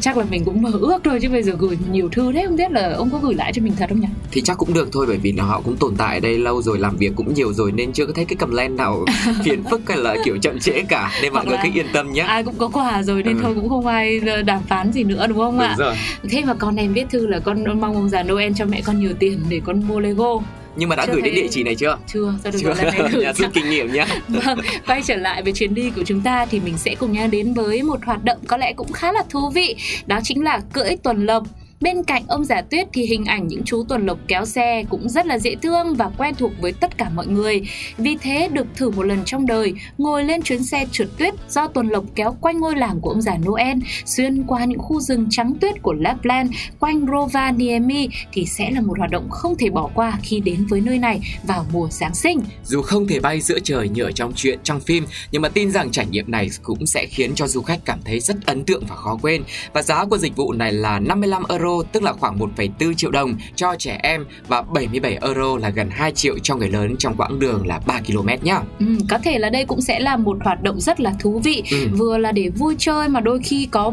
Chắc 0.00 0.16
là 0.16 0.24
mình 0.30 0.44
cũng 0.44 0.62
mơ 0.62 0.70
ước 0.72 0.98
thôi 1.04 1.18
chứ 1.22 1.28
bây 1.28 1.42
giờ 1.42 1.52
gửi 1.58 1.78
nhiều 1.92 2.08
thư 2.12 2.32
thế 2.32 2.42
không 2.46 2.56
biết 2.56 2.70
là 2.70 2.92
ông 2.96 3.10
có 3.10 3.18
gửi 3.18 3.34
lại 3.34 3.52
cho 3.54 3.62
mình 3.62 3.72
thật 3.78 3.86
không 3.88 4.00
nhỉ? 4.00 4.06
Thì 4.32 4.40
chắc 4.40 4.58
cũng 4.58 4.74
được 4.74 4.88
thôi 4.92 5.06
bởi 5.08 5.16
vì 5.16 5.32
là 5.32 5.44
họ 5.44 5.60
cũng 5.60 5.76
tồn 5.76 5.94
tại 5.96 6.16
ở 6.16 6.20
đây 6.20 6.38
lâu 6.38 6.62
rồi 6.62 6.78
làm 6.78 6.96
việc 6.96 7.12
cũng 7.16 7.34
nhiều 7.34 7.52
rồi 7.52 7.72
nên 7.72 7.92
chưa 7.92 8.06
có 8.06 8.12
thấy 8.16 8.24
cái 8.24 8.36
comment 8.36 8.76
nào 8.76 9.04
phiền 9.44 9.62
phức 9.70 9.80
hay 9.88 9.98
là 9.98 10.16
kiểu 10.24 10.38
chậm 10.42 10.58
trễ 10.60 10.82
cả 10.88 11.10
nên 11.22 11.32
mọi 11.34 11.46
người 11.46 11.56
cứ 11.62 11.68
yên 11.74 11.86
tâm 11.92 12.12
nhé. 12.12 12.20
Ai 12.22 12.42
cũng 12.44 12.54
có 12.58 12.68
quà 12.68 13.02
rồi 13.02 13.22
nên 13.22 13.36
Ừ. 13.36 13.40
thôi 13.42 13.52
cũng 13.54 13.68
không 13.68 13.86
ai 13.86 14.20
đàm 14.46 14.62
phán 14.68 14.92
gì 14.92 15.04
nữa 15.04 15.26
đúng 15.28 15.38
không 15.38 15.52
Đúng 15.52 15.60
ạ? 15.68 15.74
rồi. 15.78 15.94
Thế 16.30 16.44
mà 16.44 16.54
con 16.54 16.76
em 16.76 16.92
viết 16.92 17.06
thư 17.10 17.26
là 17.26 17.38
con 17.38 17.80
mong 17.80 17.94
ông 17.94 18.08
già 18.08 18.22
Noel 18.22 18.52
cho 18.56 18.64
mẹ 18.64 18.80
con 18.84 19.00
nhiều 19.00 19.12
tiền 19.18 19.40
để 19.48 19.60
con 19.64 19.88
mua 19.88 20.00
Lego. 20.00 20.40
Nhưng 20.76 20.88
mà 20.88 20.96
đã 20.96 21.06
Chưa 21.06 21.12
gửi 21.12 21.22
đến 21.22 21.34
thấy- 21.34 21.42
địa 21.42 21.48
chỉ 21.50 21.62
này 21.62 21.74
chưa? 21.74 21.98
Chưa, 22.06 22.34
sao 22.42 22.52
được 22.52 22.58
Chưa. 22.62 22.68
lần 22.68 22.78
này 22.84 23.08
gửi 23.12 23.22
Nhà 23.24 23.32
rút 23.32 23.50
kinh 23.54 23.70
nghiệm 23.70 23.92
nhé. 23.92 24.06
Vâng, 24.28 24.58
quay 24.86 25.02
trở 25.06 25.16
lại 25.16 25.42
với 25.42 25.52
chuyến 25.52 25.74
đi 25.74 25.90
của 25.96 26.02
chúng 26.06 26.20
ta 26.20 26.46
thì 26.50 26.60
mình 26.60 26.78
sẽ 26.78 26.94
cùng 26.94 27.12
nhau 27.12 27.28
đến 27.28 27.54
với 27.54 27.82
một 27.82 28.04
hoạt 28.04 28.24
động 28.24 28.38
có 28.46 28.56
lẽ 28.56 28.72
cũng 28.72 28.92
khá 28.92 29.12
là 29.12 29.22
thú 29.30 29.50
vị, 29.50 29.76
đó 30.06 30.20
chính 30.24 30.44
là 30.44 30.60
cưỡi 30.72 30.96
tuần 31.02 31.26
lộc. 31.26 31.42
Bên 31.82 32.02
cạnh 32.02 32.22
ông 32.28 32.44
giả 32.44 32.60
tuyết 32.60 32.88
thì 32.92 33.06
hình 33.06 33.24
ảnh 33.24 33.46
những 33.48 33.62
chú 33.64 33.84
tuần 33.88 34.06
lộc 34.06 34.18
kéo 34.28 34.44
xe 34.44 34.84
cũng 34.90 35.08
rất 35.08 35.26
là 35.26 35.38
dễ 35.38 35.54
thương 35.62 35.94
và 35.94 36.10
quen 36.18 36.34
thuộc 36.34 36.52
với 36.60 36.72
tất 36.72 36.98
cả 36.98 37.10
mọi 37.14 37.26
người. 37.26 37.60
Vì 37.98 38.16
thế 38.16 38.48
được 38.52 38.66
thử 38.74 38.90
một 38.90 39.02
lần 39.02 39.24
trong 39.24 39.46
đời, 39.46 39.72
ngồi 39.98 40.24
lên 40.24 40.42
chuyến 40.42 40.64
xe 40.64 40.86
trượt 40.92 41.08
tuyết 41.18 41.34
do 41.48 41.68
tuần 41.68 41.88
lộc 41.88 42.04
kéo 42.14 42.36
quanh 42.40 42.60
ngôi 42.60 42.76
làng 42.76 43.00
của 43.00 43.10
ông 43.10 43.22
già 43.22 43.36
Noel, 43.46 43.78
xuyên 44.04 44.42
qua 44.42 44.64
những 44.64 44.78
khu 44.78 45.00
rừng 45.00 45.26
trắng 45.30 45.54
tuyết 45.60 45.82
của 45.82 45.92
Lapland, 45.92 46.52
quanh 46.80 47.06
Rovaniemi 47.06 48.08
thì 48.32 48.46
sẽ 48.46 48.70
là 48.70 48.80
một 48.80 48.98
hoạt 48.98 49.10
động 49.10 49.30
không 49.30 49.56
thể 49.58 49.70
bỏ 49.70 49.90
qua 49.94 50.18
khi 50.22 50.40
đến 50.40 50.66
với 50.66 50.80
nơi 50.80 50.98
này 50.98 51.20
vào 51.42 51.66
mùa 51.72 51.88
Giáng 51.90 52.14
sinh. 52.14 52.40
Dù 52.64 52.82
không 52.82 53.08
thể 53.08 53.20
bay 53.20 53.40
giữa 53.40 53.58
trời 53.64 53.88
như 53.88 54.02
ở 54.02 54.12
trong 54.12 54.32
truyện 54.36 54.58
trong 54.62 54.80
phim, 54.80 55.06
nhưng 55.32 55.42
mà 55.42 55.48
tin 55.48 55.70
rằng 55.70 55.90
trải 55.90 56.06
nghiệm 56.06 56.30
này 56.30 56.48
cũng 56.62 56.86
sẽ 56.86 57.06
khiến 57.06 57.34
cho 57.34 57.46
du 57.46 57.62
khách 57.62 57.80
cảm 57.84 57.98
thấy 58.04 58.20
rất 58.20 58.36
ấn 58.46 58.64
tượng 58.64 58.84
và 58.88 58.96
khó 58.96 59.18
quên. 59.22 59.42
Và 59.72 59.82
giá 59.82 60.04
của 60.04 60.18
dịch 60.18 60.36
vụ 60.36 60.52
này 60.52 60.72
là 60.72 60.98
55 60.98 61.42
euro, 61.48 61.71
tức 61.92 62.02
là 62.02 62.12
khoảng 62.12 62.38
1,4 62.38 62.94
triệu 62.94 63.10
đồng 63.10 63.34
cho 63.56 63.74
trẻ 63.78 63.98
em 64.02 64.24
và 64.48 64.62
77 64.62 65.18
euro 65.22 65.56
là 65.58 65.68
gần 65.68 65.88
2 65.90 66.12
triệu 66.12 66.38
cho 66.42 66.56
người 66.56 66.68
lớn 66.68 66.94
trong 66.98 67.14
quãng 67.16 67.38
đường 67.38 67.66
là 67.66 67.80
3 67.86 68.00
km 68.06 68.28
nhá. 68.42 68.60
Ừ, 68.78 68.86
có 69.10 69.18
thể 69.18 69.38
là 69.38 69.50
đây 69.50 69.64
cũng 69.64 69.80
sẽ 69.80 70.00
là 70.00 70.16
một 70.16 70.36
hoạt 70.44 70.62
động 70.62 70.80
rất 70.80 71.00
là 71.00 71.12
thú 71.20 71.38
vị 71.44 71.62
Ừ. 71.70 71.88
vừa 71.92 72.18
là 72.18 72.32
để 72.32 72.48
vui 72.58 72.74
chơi 72.78 73.08
mà 73.08 73.20
đôi 73.20 73.38
khi 73.44 73.68
có 73.70 73.92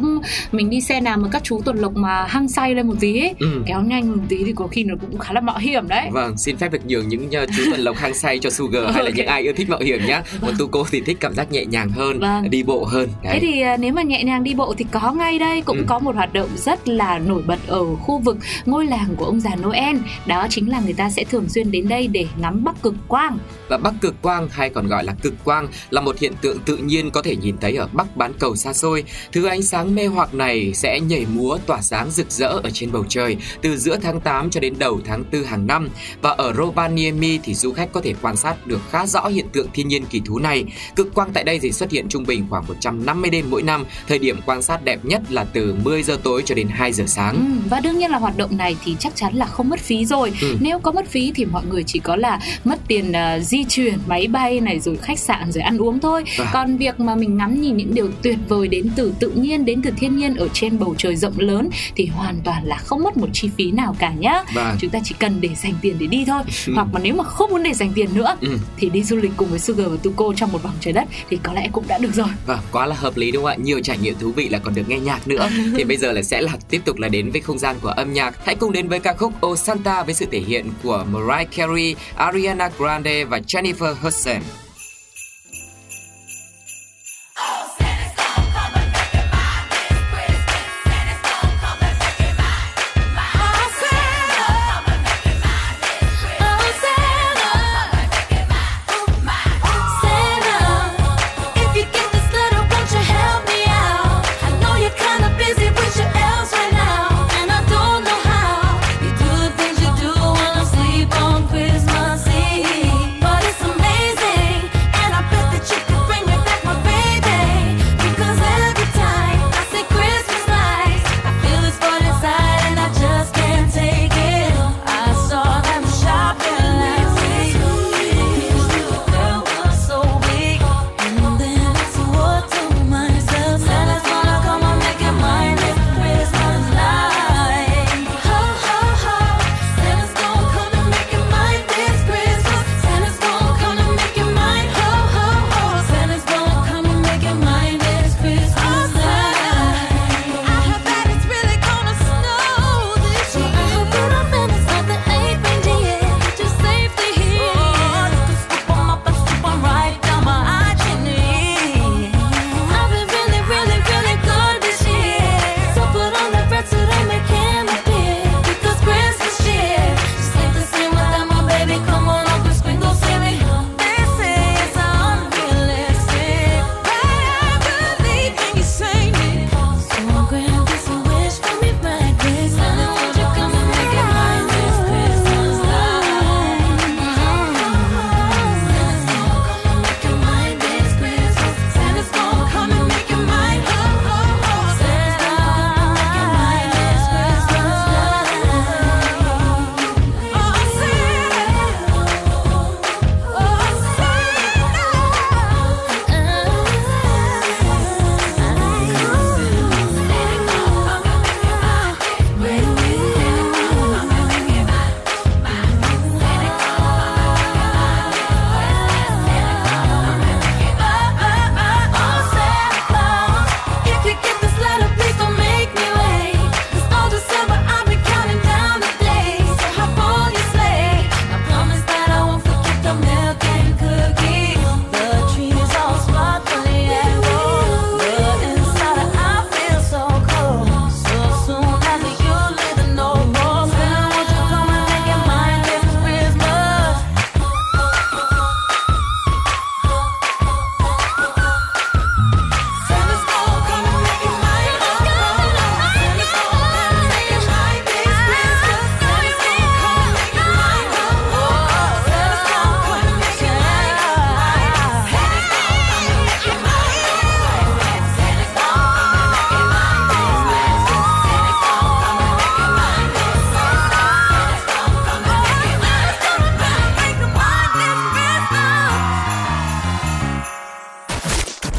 mình 0.52 0.70
đi 0.70 0.82
xe 0.82 1.02
nào 1.02 1.18
mà 1.18 1.28
các 1.32 1.44
chú 1.44 1.62
tuần 1.66 1.78
lộc 1.78 1.96
mà 1.96 2.26
hăng 2.30 2.48
say 2.50 2.76
lên 2.76 2.88
một 2.88 2.94
tí 3.00 3.20
ấy, 3.20 3.34
Ừ. 3.40 3.48
kéo 3.66 3.82
nhanh 3.82 4.12
một 4.12 4.24
tí 4.30 4.44
thì 4.46 4.54
có 4.56 4.68
khi 4.68 4.84
nó 4.84 4.96
cũng 5.02 5.20
khá 5.20 5.34
là 5.34 5.42
mạo 5.42 5.58
hiểm 5.58 5.88
đấy 5.88 6.08
Vâng, 6.12 6.38
xin 6.38 6.58
phép 6.58 6.72
được 6.72 6.86
nhường 6.86 7.08
những 7.10 7.26
uh, 7.28 7.50
chú 7.58 7.64
tuần 7.72 7.80
lộc 7.82 7.98
hăng 7.98 8.14
say 8.14 8.40
cho 8.40 8.50
Sugar 8.50 8.84
hay 8.96 9.04
là 9.04 9.12
những 9.16 9.28
ai 9.28 9.42
yêu 9.42 9.54
thích 9.58 9.70
mạo 9.70 9.80
hiểm 9.80 10.00
nhá. 10.08 10.22
Còn 10.42 10.54
tu 10.60 10.68
cô 10.68 10.86
thì 10.92 11.02
thích 11.06 11.18
cảm 11.20 11.34
giác 11.36 11.52
nhẹ 11.52 11.66
nhàng 11.66 11.90
hơn, 11.90 12.20
Vâng. 12.20 12.50
đi 12.50 12.64
bộ 12.64 12.84
hơn. 12.84 13.10
Thế 13.24 13.40
thì 13.42 13.62
à, 13.62 13.78
nếu 13.78 13.94
mà 13.94 14.02
nhẹ 14.04 14.24
nhàng 14.24 14.44
đi 14.44 14.54
bộ 14.54 14.74
thì 14.78 14.86
có 14.92 15.12
ngay 15.14 15.40
đây 15.40 15.62
cũng 15.62 15.78
Ừ. 15.78 15.84
có 15.88 16.00
một 16.00 16.16
hoạt 16.16 16.34
động 16.34 16.50
rất 16.58 16.88
là 16.88 17.20
nổi 17.20 17.42
bật 17.48 17.60
ở 17.70 17.96
khu 17.96 18.20
vực 18.20 18.38
ngôi 18.66 18.86
làng 18.86 19.16
của 19.18 19.26
ông 19.26 19.40
già 19.40 19.56
Noel. 19.56 19.98
Đó 20.26 20.48
chính 20.50 20.70
là 20.70 20.80
người 20.80 20.94
ta 20.94 21.10
sẽ 21.10 21.24
thường 21.24 21.50
xuyên 21.50 21.72
đến 21.72 21.88
đây 21.88 22.08
để 22.08 22.26
ngắm 22.42 22.64
Bắc 22.64 22.82
cực 22.82 22.96
quang. 23.08 23.38
Và 23.70 23.78
Bắc 23.78 23.94
cực 24.02 24.22
quang 24.22 24.48
hay 24.52 24.70
còn 24.70 24.88
gọi 24.88 25.04
là 25.04 25.14
cực 25.22 25.34
quang 25.44 25.68
là 25.90 26.02
một 26.02 26.20
hiện 26.20 26.34
tượng 26.42 26.60
tự 26.60 26.78
nhiên 26.78 27.12
có 27.12 27.22
thể 27.22 27.36
nhìn 27.36 27.58
thấy 27.62 27.76
ở 27.76 27.88
Bắc 27.94 28.18
bán 28.18 28.34
cầu 28.40 28.56
xa 28.56 28.74
xôi. 28.74 29.04
Thứ 29.32 29.46
ánh 29.46 29.64
sáng 29.64 29.96
mê 29.96 30.08
hoặc 30.08 30.34
này 30.34 30.74
sẽ 30.74 31.00
nhảy 31.00 31.26
múa 31.34 31.58
tỏa 31.66 31.82
sáng 31.82 32.12
rực 32.12 32.32
rỡ 32.32 32.48
ở 32.48 32.70
trên 32.74 32.92
bầu 32.92 33.06
trời 33.10 33.38
từ 33.62 33.78
giữa 33.78 33.98
tháng 33.98 34.20
8 34.20 34.50
cho 34.50 34.60
đến 34.60 34.74
đầu 34.80 35.00
tháng 35.06 35.24
4 35.32 35.44
hàng 35.44 35.68
năm. 35.68 35.90
Và 36.22 36.30
ở 36.30 36.54
Rovaniemi 36.54 37.40
thì 37.44 37.54
du 37.54 37.74
khách 37.74 37.92
có 37.92 38.02
thể 38.02 38.14
quan 38.22 38.36
sát 38.36 38.68
được 38.68 38.80
khá 38.90 39.06
rõ 39.06 39.28
hiện 39.28 39.50
tượng 39.50 39.68
thiên 39.74 39.88
nhiên 39.88 40.06
kỳ 40.06 40.22
thú 40.26 40.40
này. 40.40 40.66
Cực 40.96 41.14
quang 41.14 41.34
tại 41.34 41.44
đây 41.44 41.60
thì 41.60 41.72
xuất 41.72 41.92
hiện 41.92 42.10
trung 42.10 42.24
bình 42.28 42.46
khoảng 42.50 42.68
150 42.68 43.30
đêm 43.30 43.46
mỗi 43.50 43.62
năm. 43.62 43.86
Thời 44.08 44.20
điểm 44.20 44.40
quan 44.46 44.62
sát 44.62 44.84
đẹp 44.84 45.06
nhất 45.06 45.22
là 45.30 45.44
từ 45.44 45.76
10 45.84 46.04
giờ 46.04 46.18
tối 46.24 46.44
cho 46.46 46.56
đến 46.56 46.68
2 46.68 46.94
giờ 46.94 47.04
sáng. 47.08 47.36
Ừ, 47.36 47.59
và 47.70 47.80
đương 47.80 47.98
nhiên 47.98 48.12
là 48.12 48.18
hoạt 48.18 48.38
động 48.38 48.58
này 48.58 48.76
thì 48.86 48.96
chắc 49.00 49.16
chắn 49.16 49.36
là 49.36 49.46
không 49.46 49.70
mất 49.70 49.80
phí 49.80 50.06
rồi. 50.06 50.32
Ừ. 50.42 50.58
Nếu 50.62 50.80
có 50.80 50.92
mất 50.92 51.08
phí 51.10 51.32
thì 51.36 51.46
mọi 51.46 51.66
người 51.66 51.84
chỉ 51.84 52.00
có 52.00 52.16
là 52.16 52.40
mất 52.64 52.80
tiền 52.88 53.12
uh, 53.12 53.44
di 53.44 53.64
chuyển 53.64 53.94
máy 54.08 54.28
bay 54.28 54.60
này 54.60 54.80
rồi 54.80 54.98
khách 54.98 55.20
sạn 55.20 55.52
rồi 55.52 55.62
ăn 55.62 55.78
uống 55.78 56.00
thôi. 56.00 56.24
À. 56.40 56.50
Còn 56.54 56.78
việc 56.78 57.00
mà 57.00 57.16
mình 57.16 57.38
ngắm 57.38 57.62
nhìn 57.62 57.78
những 57.78 57.94
điều 57.94 58.10
tuyệt 58.22 58.38
vời 58.48 58.68
đến 58.68 58.90
từ 58.96 59.14
tự 59.20 59.30
nhiên 59.30 59.66
đến 59.66 59.82
từ 59.82 59.92
thiên 59.98 60.18
nhiên 60.18 60.36
ở 60.36 60.48
trên 60.54 60.80
bầu 60.80 60.96
trời 60.98 61.16
rộng 61.16 61.40
lớn 61.40 61.70
thì 61.96 62.06
hoàn 62.06 62.42
toàn 62.44 62.66
là 62.66 62.78
không 62.78 63.04
mất 63.04 63.18
một 63.18 63.28
chi 63.34 63.50
phí 63.58 63.72
nào 63.72 63.96
cả 64.00 64.14
nhá. 64.20 64.44
Vâng. 64.54 64.76
Chúng 64.80 64.90
ta 64.90 65.00
chỉ 65.04 65.16
cần 65.20 65.42
để 65.42 65.50
dành 65.64 65.74
tiền 65.82 65.96
để 66.00 66.08
đi 66.08 66.26
thôi. 66.26 66.42
Hoặc 66.76 66.88
mà 66.94 67.00
nếu 67.04 67.16
mà 67.16 67.24
không 67.24 67.50
muốn 67.52 67.64
để 67.64 67.74
dành 67.74 67.92
tiền 67.96 68.10
nữa 68.14 68.36
Ừ. 68.42 68.58
thì 68.78 68.90
đi 68.90 69.04
du 69.04 69.16
lịch 69.16 69.32
cùng 69.38 69.48
với 69.50 69.60
Sugar 69.60 69.88
và 69.88 69.98
Tuko 70.04 70.26
trong 70.36 70.52
một 70.52 70.64
vòng 70.64 70.74
trời 70.80 70.94
đất 70.94 71.08
thì 71.30 71.38
có 71.44 71.54
lẽ 71.54 71.70
cũng 71.72 71.88
đã 71.88 71.98
được 71.98 72.14
rồi. 72.14 72.28
Vâng, 72.46 72.60
quá 72.72 72.86
là 72.86 72.96
hợp 72.96 73.18
lý 73.18 73.32
đúng 73.32 73.44
không 73.44 73.52
ạ? 73.52 73.56
Nhiều 73.64 73.80
trải 73.84 73.98
nghiệm 73.98 74.16
thú 74.20 74.32
vị 74.32 74.50
là 74.50 74.60
còn 74.60 74.76
được 74.76 74.90
nghe 74.90 75.00
nhạc 75.00 75.28
nữa. 75.28 75.50
thì 75.78 75.84
bây 75.84 75.98
giờ 75.98 76.12
là 76.12 76.22
sẽ 76.22 76.42
là 76.42 76.52
tiếp 76.70 76.82
tục 76.86 76.98
là 76.98 77.08
đến 77.08 77.32
với 77.32 77.39
không 77.40 77.60
gian 77.60 77.76
của 77.82 77.90
âm 77.90 78.14
nhạc. 78.14 78.46
Hãy 78.46 78.56
cùng 78.56 78.72
đến 78.72 78.88
với 78.88 79.00
ca 79.00 79.14
khúc 79.14 79.34
O 79.42 79.56
Santa 79.56 80.04
với 80.04 80.14
sự 80.14 80.26
thể 80.32 80.40
hiện 80.40 80.72
của 80.84 81.06
Mariah 81.10 81.52
Carey, 81.52 81.96
Ariana 82.16 82.70
Grande 82.78 83.26
và 83.26 83.40
Jennifer 83.40 83.94
Hudson. 84.02 84.42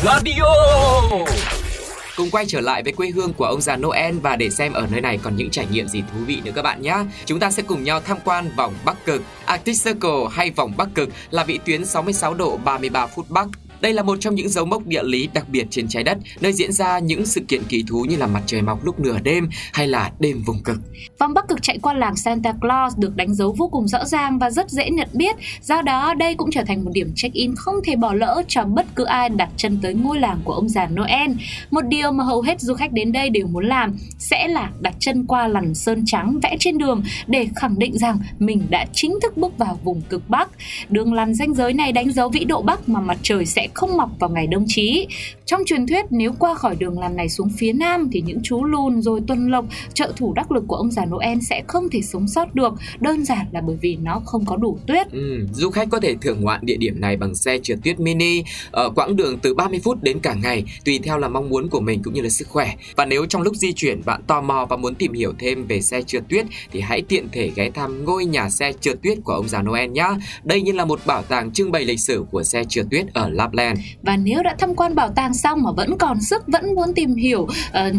Radio! 0.04 0.44
Cùng 2.16 2.30
quay 2.30 2.44
trở 2.48 2.60
lại 2.60 2.82
với 2.82 2.92
quê 2.92 3.10
hương 3.10 3.32
của 3.32 3.44
ông 3.44 3.60
già 3.60 3.76
Noel 3.76 4.18
và 4.18 4.36
để 4.36 4.50
xem 4.50 4.72
ở 4.72 4.86
nơi 4.90 5.00
này 5.00 5.18
còn 5.22 5.36
những 5.36 5.50
trải 5.50 5.66
nghiệm 5.70 5.88
gì 5.88 6.02
thú 6.12 6.18
vị 6.26 6.40
nữa 6.44 6.52
các 6.54 6.62
bạn 6.62 6.82
nhé. 6.82 6.96
Chúng 7.24 7.40
ta 7.40 7.50
sẽ 7.50 7.62
cùng 7.62 7.84
nhau 7.84 8.00
tham 8.00 8.18
quan 8.24 8.50
vòng 8.56 8.74
Bắc 8.84 9.04
Cực. 9.04 9.22
Arctic 9.44 9.76
Circle 9.84 10.26
hay 10.32 10.50
vòng 10.50 10.72
Bắc 10.76 10.88
Cực 10.94 11.08
là 11.30 11.44
vị 11.44 11.60
tuyến 11.64 11.84
66 11.84 12.34
độ 12.34 12.56
33 12.64 13.06
phút 13.06 13.30
Bắc 13.30 13.46
đây 13.80 13.92
là 13.92 14.02
một 14.02 14.16
trong 14.20 14.34
những 14.34 14.48
dấu 14.48 14.64
mốc 14.64 14.86
địa 14.86 15.02
lý 15.02 15.28
đặc 15.34 15.48
biệt 15.48 15.66
trên 15.70 15.88
trái 15.88 16.04
đất, 16.04 16.18
nơi 16.40 16.52
diễn 16.52 16.72
ra 16.72 16.98
những 16.98 17.26
sự 17.26 17.40
kiện 17.48 17.62
kỳ 17.68 17.84
thú 17.88 18.04
như 18.08 18.16
là 18.16 18.26
mặt 18.26 18.42
trời 18.46 18.62
mọc 18.62 18.84
lúc 18.84 19.00
nửa 19.00 19.18
đêm 19.22 19.48
hay 19.72 19.88
là 19.88 20.10
đêm 20.18 20.42
vùng 20.46 20.62
cực. 20.62 20.76
Vòng 21.18 21.34
Bắc 21.34 21.48
Cực 21.48 21.62
chạy 21.62 21.78
qua 21.82 21.94
làng 21.94 22.16
Santa 22.16 22.52
Claus 22.60 22.98
được 22.98 23.16
đánh 23.16 23.34
dấu 23.34 23.54
vô 23.58 23.68
cùng 23.68 23.88
rõ 23.88 24.04
ràng 24.04 24.38
và 24.38 24.50
rất 24.50 24.70
dễ 24.70 24.90
nhận 24.90 25.08
biết. 25.12 25.36
Do 25.62 25.82
đó, 25.82 26.14
đây 26.14 26.34
cũng 26.34 26.50
trở 26.50 26.62
thành 26.66 26.84
một 26.84 26.90
điểm 26.94 27.12
check-in 27.16 27.54
không 27.56 27.74
thể 27.84 27.96
bỏ 27.96 28.14
lỡ 28.14 28.42
cho 28.48 28.64
bất 28.64 28.86
cứ 28.94 29.04
ai 29.04 29.28
đặt 29.28 29.48
chân 29.56 29.78
tới 29.82 29.94
ngôi 29.94 30.18
làng 30.18 30.40
của 30.44 30.52
ông 30.52 30.68
già 30.68 30.86
Noel. 30.86 31.30
Một 31.70 31.84
điều 31.88 32.12
mà 32.12 32.24
hầu 32.24 32.42
hết 32.42 32.60
du 32.60 32.74
khách 32.74 32.92
đến 32.92 33.12
đây 33.12 33.30
đều 33.30 33.46
muốn 33.46 33.66
làm 33.66 33.96
sẽ 34.18 34.48
là 34.48 34.70
đặt 34.80 34.94
chân 34.98 35.26
qua 35.26 35.48
lằn 35.48 35.74
sơn 35.74 36.02
trắng 36.06 36.38
vẽ 36.42 36.56
trên 36.60 36.78
đường 36.78 37.02
để 37.26 37.48
khẳng 37.56 37.78
định 37.78 37.98
rằng 37.98 38.18
mình 38.38 38.66
đã 38.70 38.86
chính 38.92 39.18
thức 39.22 39.36
bước 39.36 39.58
vào 39.58 39.78
vùng 39.84 40.00
cực 40.00 40.28
Bắc. 40.28 40.50
Đường 40.88 41.12
lằn 41.12 41.34
ranh 41.34 41.54
giới 41.54 41.72
này 41.72 41.92
đánh 41.92 42.12
dấu 42.12 42.28
vĩ 42.28 42.44
độ 42.44 42.62
Bắc 42.62 42.88
mà 42.88 43.00
mặt 43.00 43.18
trời 43.22 43.46
sẽ 43.46 43.68
không 43.74 43.96
mọc 43.96 44.10
vào 44.18 44.30
ngày 44.30 44.46
đông 44.46 44.64
chí. 44.68 45.06
Trong 45.50 45.64
truyền 45.64 45.86
thuyết, 45.86 46.04
nếu 46.10 46.32
qua 46.38 46.54
khỏi 46.54 46.76
đường 46.76 46.98
lằn 46.98 47.16
này 47.16 47.28
xuống 47.28 47.48
phía 47.58 47.72
Nam 47.72 48.08
thì 48.12 48.20
những 48.20 48.38
chú 48.42 48.64
lùn 48.64 49.02
rồi 49.02 49.20
tuần 49.26 49.50
lộc, 49.50 49.64
trợ 49.94 50.12
thủ 50.16 50.32
đắc 50.32 50.52
lực 50.52 50.64
của 50.68 50.76
ông 50.76 50.90
già 50.90 51.04
Noel 51.04 51.38
sẽ 51.48 51.62
không 51.68 51.88
thể 51.92 52.02
sống 52.02 52.28
sót 52.28 52.54
được, 52.54 52.72
đơn 53.00 53.24
giản 53.24 53.46
là 53.52 53.60
bởi 53.60 53.76
vì 53.80 53.96
nó 53.96 54.22
không 54.24 54.44
có 54.46 54.56
đủ 54.56 54.78
tuyết. 54.86 55.10
Ừ, 55.12 55.46
du 55.52 55.70
khách 55.70 55.88
có 55.90 56.00
thể 56.00 56.14
thưởng 56.20 56.40
ngoạn 56.40 56.60
địa 56.62 56.76
điểm 56.76 57.00
này 57.00 57.16
bằng 57.16 57.34
xe 57.34 57.58
trượt 57.62 57.78
tuyết 57.84 58.00
mini 58.00 58.42
ở 58.70 58.90
quãng 58.90 59.16
đường 59.16 59.38
từ 59.38 59.54
30 59.54 59.80
phút 59.84 60.02
đến 60.02 60.20
cả 60.20 60.34
ngày, 60.34 60.64
tùy 60.84 61.00
theo 61.02 61.18
là 61.18 61.28
mong 61.28 61.48
muốn 61.48 61.68
của 61.68 61.80
mình 61.80 62.02
cũng 62.02 62.14
như 62.14 62.22
là 62.22 62.28
sức 62.28 62.48
khỏe. 62.48 62.74
Và 62.96 63.04
nếu 63.04 63.26
trong 63.26 63.42
lúc 63.42 63.56
di 63.56 63.72
chuyển 63.72 64.04
bạn 64.04 64.22
tò 64.26 64.40
mò 64.40 64.66
và 64.70 64.76
muốn 64.76 64.94
tìm 64.94 65.12
hiểu 65.12 65.32
thêm 65.38 65.66
về 65.66 65.80
xe 65.80 66.02
trượt 66.02 66.22
tuyết 66.28 66.46
thì 66.72 66.80
hãy 66.80 67.02
tiện 67.02 67.28
thể 67.32 67.50
ghé 67.54 67.70
thăm 67.70 68.04
ngôi 68.04 68.24
nhà 68.24 68.50
xe 68.50 68.72
trượt 68.80 69.02
tuyết 69.02 69.18
của 69.24 69.32
ông 69.32 69.48
già 69.48 69.62
Noel 69.62 69.90
nhé. 69.90 70.08
Đây 70.44 70.62
như 70.62 70.72
là 70.72 70.84
một 70.84 71.00
bảo 71.06 71.22
tàng 71.22 71.52
trưng 71.52 71.72
bày 71.72 71.84
lịch 71.84 72.00
sử 72.00 72.24
của 72.30 72.42
xe 72.42 72.64
trượt 72.64 72.86
tuyết 72.90 73.06
ở 73.14 73.28
Lapland. 73.28 73.78
Và 74.02 74.16
nếu 74.16 74.42
đã 74.42 74.56
tham 74.58 74.74
quan 74.74 74.94
bảo 74.94 75.08
tàng 75.16 75.34
xong 75.42 75.62
mà 75.62 75.70
vẫn 75.72 75.98
còn 75.98 76.20
sức, 76.20 76.46
vẫn 76.46 76.74
muốn 76.74 76.94
tìm 76.94 77.14
hiểu 77.14 77.42
uh, 77.42 77.50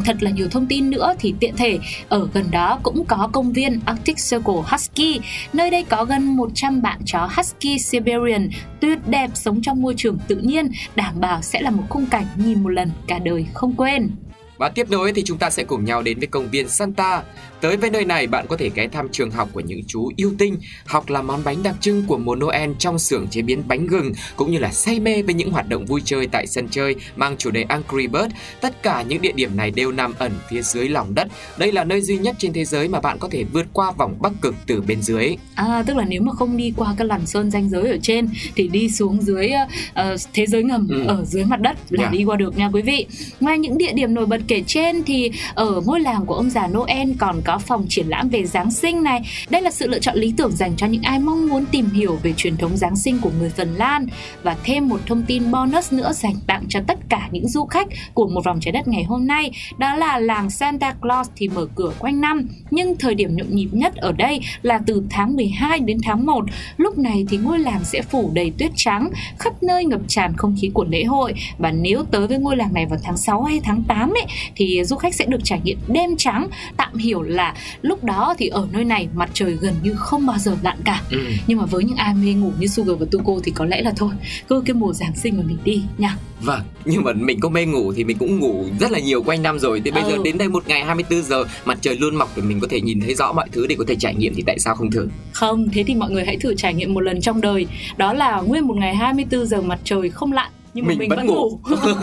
thật 0.06 0.18
là 0.20 0.32
nhiều 0.32 0.48
thông 0.52 0.68
tin 0.68 0.90
nữa 0.90 1.14
thì 1.20 1.34
tiện 1.40 1.56
thể 1.58 1.80
ở 2.10 2.28
gần 2.34 2.46
đó 2.52 2.80
cũng 2.84 3.06
có 3.06 3.30
công 3.34 3.54
viên 3.54 3.80
Arctic 3.86 4.18
Circle 4.18 4.62
Husky. 4.72 5.20
Nơi 5.54 5.70
đây 5.70 5.84
có 5.84 6.06
gần 6.06 6.36
100 6.38 6.82
bạn 6.82 7.00
chó 7.06 7.30
Husky 7.36 7.80
Siberian 7.80 8.50
tuyệt 8.80 9.00
đẹp 9.08 9.30
sống 9.34 9.62
trong 9.62 9.82
môi 9.82 9.94
trường 9.98 10.18
tự 10.28 10.36
nhiên, 10.36 10.72
đảm 10.96 11.20
bảo 11.20 11.42
sẽ 11.42 11.62
là 11.62 11.70
một 11.70 11.84
khung 11.90 12.06
cảnh 12.06 12.26
nhìn 12.36 12.64
một 12.64 12.70
lần 12.70 12.92
cả 13.08 13.20
đời 13.20 13.46
không 13.54 13.74
quên. 13.74 14.10
Và 14.58 14.70
tiếp 14.70 14.90
nối 14.90 15.14
thì 15.14 15.24
chúng 15.24 15.38
ta 15.38 15.50
sẽ 15.50 15.64
cùng 15.64 15.86
nhau 15.86 16.02
đến 16.02 16.20
với 16.20 16.28
công 16.28 16.50
viên 16.50 16.70
Santa. 16.70 17.24
Tới 17.62 17.78
với 17.78 17.90
nơi 17.90 18.06
này 18.06 18.28
bạn 18.28 18.46
có 18.50 18.58
thể 18.58 18.70
ghé 18.76 18.88
thăm 18.88 19.08
trường 19.12 19.32
học 19.32 19.50
của 19.54 19.60
những 19.60 19.82
chú 19.88 20.12
yêu 20.16 20.32
tinh, 20.38 20.58
học 20.86 21.10
làm 21.10 21.28
món 21.28 21.44
bánh 21.44 21.64
đặc 21.64 21.76
trưng 21.82 22.04
của 22.08 22.18
mùa 22.18 22.36
Noel 22.36 22.72
trong 22.80 23.00
xưởng 23.00 23.28
chế 23.28 23.42
biến 23.42 23.64
bánh 23.68 23.88
gừng 23.88 24.12
cũng 24.36 24.52
như 24.52 24.58
là 24.60 24.72
say 24.72 25.00
mê 25.00 25.22
với 25.22 25.34
những 25.34 25.52
hoạt 25.52 25.70
động 25.70 25.86
vui 25.86 26.02
chơi 26.06 26.28
tại 26.28 26.48
sân 26.48 26.68
chơi 26.72 26.96
mang 27.16 27.38
chủ 27.38 27.52
đề 27.52 27.64
Angry 27.64 28.08
Bird. 28.08 28.34
Tất 28.62 28.84
cả 28.84 29.02
những 29.02 29.22
địa 29.22 29.32
điểm 29.32 29.58
này 29.58 29.72
đều 29.72 29.92
nằm 29.92 30.14
ẩn 30.18 30.32
phía 30.50 30.62
dưới 30.62 30.90
lòng 30.90 31.16
đất. 31.16 31.28
Đây 31.58 31.72
là 31.72 31.84
nơi 31.84 32.02
duy 32.02 32.18
nhất 32.18 32.36
trên 32.40 32.54
thế 32.54 32.66
giới 32.66 32.88
mà 32.88 33.00
bạn 33.00 33.18
có 33.20 33.28
thể 33.32 33.44
vượt 33.44 33.68
qua 33.74 33.92
vòng 33.92 34.16
Bắc 34.20 34.32
Cực 34.42 34.56
từ 34.68 34.82
bên 34.82 35.02
dưới. 35.02 35.36
À 35.56 35.84
tức 35.88 35.98
là 35.98 36.06
nếu 36.08 36.22
mà 36.22 36.32
không 36.34 36.58
đi 36.58 36.74
qua 36.78 36.96
cái 36.98 37.08
làn 37.08 37.26
sơn 37.26 37.52
ranh 37.52 37.70
giới 37.70 37.92
ở 37.92 37.98
trên 38.02 38.30
thì 38.56 38.68
đi 38.68 38.90
xuống 38.90 39.22
dưới 39.22 39.52
uh, 39.92 40.20
thế 40.34 40.46
giới 40.46 40.64
ngầm 40.64 40.88
ừ. 40.88 41.04
ở 41.08 41.26
dưới 41.26 41.46
mặt 41.46 41.62
đất 41.62 41.78
là 41.90 42.04
yeah. 42.04 42.14
đi 42.14 42.24
qua 42.24 42.36
được 42.36 42.58
nha 42.58 42.70
quý 42.74 42.82
vị. 42.82 43.06
Ngoài 43.40 43.60
những 43.60 43.78
địa 43.78 43.94
điểm 43.94 44.14
nổi 44.14 44.26
bật 44.26 44.42
kể 44.48 44.64
trên 44.68 45.04
thì 45.04 45.32
ở 45.54 45.82
ngôi 45.86 46.00
làng 46.00 46.26
của 46.26 46.36
ông 46.36 46.50
già 46.50 46.68
Noel 46.68 47.12
còn 47.20 47.42
có 47.46 47.51
phòng 47.58 47.86
triển 47.90 48.08
lãm 48.08 48.30
về 48.30 48.46
Giáng 48.46 48.72
sinh 48.72 49.04
này. 49.04 49.22
Đây 49.50 49.62
là 49.62 49.72
sự 49.72 49.88
lựa 49.88 50.00
chọn 50.00 50.18
lý 50.18 50.34
tưởng 50.38 50.52
dành 50.52 50.76
cho 50.78 50.88
những 50.88 51.02
ai 51.02 51.20
mong 51.20 51.50
muốn 51.50 51.66
tìm 51.66 51.90
hiểu 51.90 52.20
về 52.24 52.34
truyền 52.38 52.58
thống 52.58 52.78
Giáng 52.78 52.96
sinh 52.96 53.20
của 53.22 53.32
người 53.40 53.50
Phần 53.50 53.76
Lan. 53.76 54.08
Và 54.44 54.58
thêm 54.64 54.90
một 54.90 55.00
thông 55.06 55.24
tin 55.24 55.52
bonus 55.52 55.94
nữa 55.94 56.14
dành 56.14 56.36
tặng 56.48 56.64
cho 56.70 56.80
tất 56.88 57.00
cả 57.10 57.30
những 57.32 57.48
du 57.48 57.66
khách 57.66 57.88
của 58.14 58.28
một 58.28 58.46
vòng 58.46 58.60
trái 58.62 58.72
đất 58.72 58.88
ngày 58.88 59.04
hôm 59.04 59.28
nay, 59.28 59.52
đó 59.78 59.96
là 59.96 60.20
làng 60.20 60.50
Santa 60.50 60.94
Claus 61.02 61.30
thì 61.36 61.48
mở 61.48 61.68
cửa 61.76 61.94
quanh 62.00 62.22
năm, 62.22 62.48
nhưng 62.72 62.98
thời 62.98 63.16
điểm 63.16 63.36
nhộn 63.36 63.48
nhịp 63.50 63.70
nhất 63.72 63.96
ở 63.96 64.12
đây 64.12 64.40
là 64.62 64.80
từ 64.86 65.04
tháng 65.10 65.36
12 65.36 65.80
đến 65.80 65.98
tháng 66.04 66.26
1 66.26 66.46
lúc 66.78 66.98
này 66.98 67.26
thì 67.30 67.38
ngôi 67.38 67.60
làng 67.60 67.84
sẽ 67.84 68.02
phủ 68.02 68.32
đầy 68.34 68.52
tuyết 68.58 68.72
trắng, 68.76 69.10
khắp 69.40 69.64
nơi 69.64 69.86
ngập 69.86 70.02
tràn 70.08 70.34
không 70.38 70.56
khí 70.62 70.72
của 70.74 70.86
lễ 70.90 71.04
hội. 71.04 71.34
Và 71.58 71.72
nếu 71.72 72.04
tới 72.12 72.28
với 72.28 72.38
ngôi 72.38 72.56
làng 72.56 72.74
này 72.74 72.86
vào 72.86 73.00
tháng 73.04 73.18
6 73.18 73.44
hay 73.44 73.60
tháng 73.64 73.84
8 73.84 74.10
ấy, 74.10 74.26
thì 74.56 74.84
du 74.84 74.96
khách 74.96 75.16
sẽ 75.16 75.26
được 75.26 75.42
trải 75.44 75.60
nghiệm 75.64 75.80
đêm 75.88 76.10
trắng, 76.18 76.48
tạm 76.78 76.98
hiểu 76.98 77.22
là 77.22 77.41
lúc 77.82 78.04
đó 78.04 78.36
thì 78.38 78.48
ở 78.48 78.68
nơi 78.72 78.84
này 78.84 79.08
mặt 79.16 79.30
trời 79.34 79.58
gần 79.62 79.74
như 79.84 79.94
không 79.98 80.26
bao 80.26 80.38
giờ 80.38 80.58
lặn 80.62 80.78
cả 80.86 81.02
ừ. 81.12 81.18
nhưng 81.48 81.58
mà 81.58 81.66
với 81.66 81.84
những 81.84 81.96
ai 81.96 82.14
mê 82.14 82.34
ngủ 82.34 82.52
như 82.60 82.68
Sugar 82.68 83.00
và 83.00 83.06
Tuko 83.12 83.34
thì 83.44 83.52
có 83.52 83.66
lẽ 83.66 83.82
là 83.82 83.94
thôi 83.98 84.12
cứ 84.48 84.64
cái 84.66 84.74
mùa 84.74 84.94
Giáng 84.94 85.16
sinh 85.16 85.38
mà 85.38 85.44
mình 85.48 85.58
đi 85.64 85.84
nha 85.98 86.18
Vâng, 86.42 86.62
nhưng 86.86 87.04
mà 87.04 87.14
mình 87.14 87.40
có 87.40 87.50
mê 87.50 87.66
ngủ 87.66 87.94
thì 87.94 88.04
mình 88.04 88.18
cũng 88.18 88.40
ngủ 88.40 88.66
rất 88.80 88.92
là 88.92 89.00
nhiều 89.00 89.24
quanh 89.24 89.44
năm 89.44 89.60
rồi 89.60 89.82
Thì 89.86 89.92
bây 89.92 90.04
ừ. 90.04 90.10
giờ 90.10 90.18
đến 90.24 90.38
đây 90.38 90.50
một 90.50 90.68
ngày 90.68 90.84
24 90.84 91.24
giờ 91.24 91.44
mặt 91.66 91.78
trời 91.82 91.98
luôn 91.98 92.16
mọc 92.16 92.30
để 92.36 92.44
mình 92.44 92.60
có 92.60 92.68
thể 92.70 92.82
nhìn 92.82 93.00
thấy 93.02 93.16
rõ 93.16 93.34
mọi 93.34 93.50
thứ 93.52 93.68
để 93.68 93.76
có 93.80 93.86
thể 93.88 93.96
trải 93.96 94.16
nghiệm 94.16 94.34
thì 94.36 94.44
tại 94.46 94.60
sao 94.60 94.76
không 94.76 94.92
thử? 94.92 95.08
Không, 95.32 95.70
thế 95.74 95.84
thì 95.88 95.96
mọi 95.96 96.12
người 96.12 96.26
hãy 96.26 96.38
thử 96.38 96.56
trải 96.56 96.74
nghiệm 96.74 96.94
một 96.94 97.02
lần 97.02 97.22
trong 97.22 97.42
đời 97.42 97.68
Đó 97.98 98.14
là 98.14 98.42
nguyên 98.42 98.68
một 98.68 98.78
ngày 98.78 98.96
24 98.96 99.46
giờ 99.46 99.62
mặt 99.62 99.80
trời 99.84 100.10
không 100.10 100.32
lặn 100.32 100.52
nhưng 100.74 100.86
mình, 100.86 100.98
mình 100.98 101.10
vẫn, 101.10 101.18
vẫn 101.18 101.28
ngủ, 101.28 101.60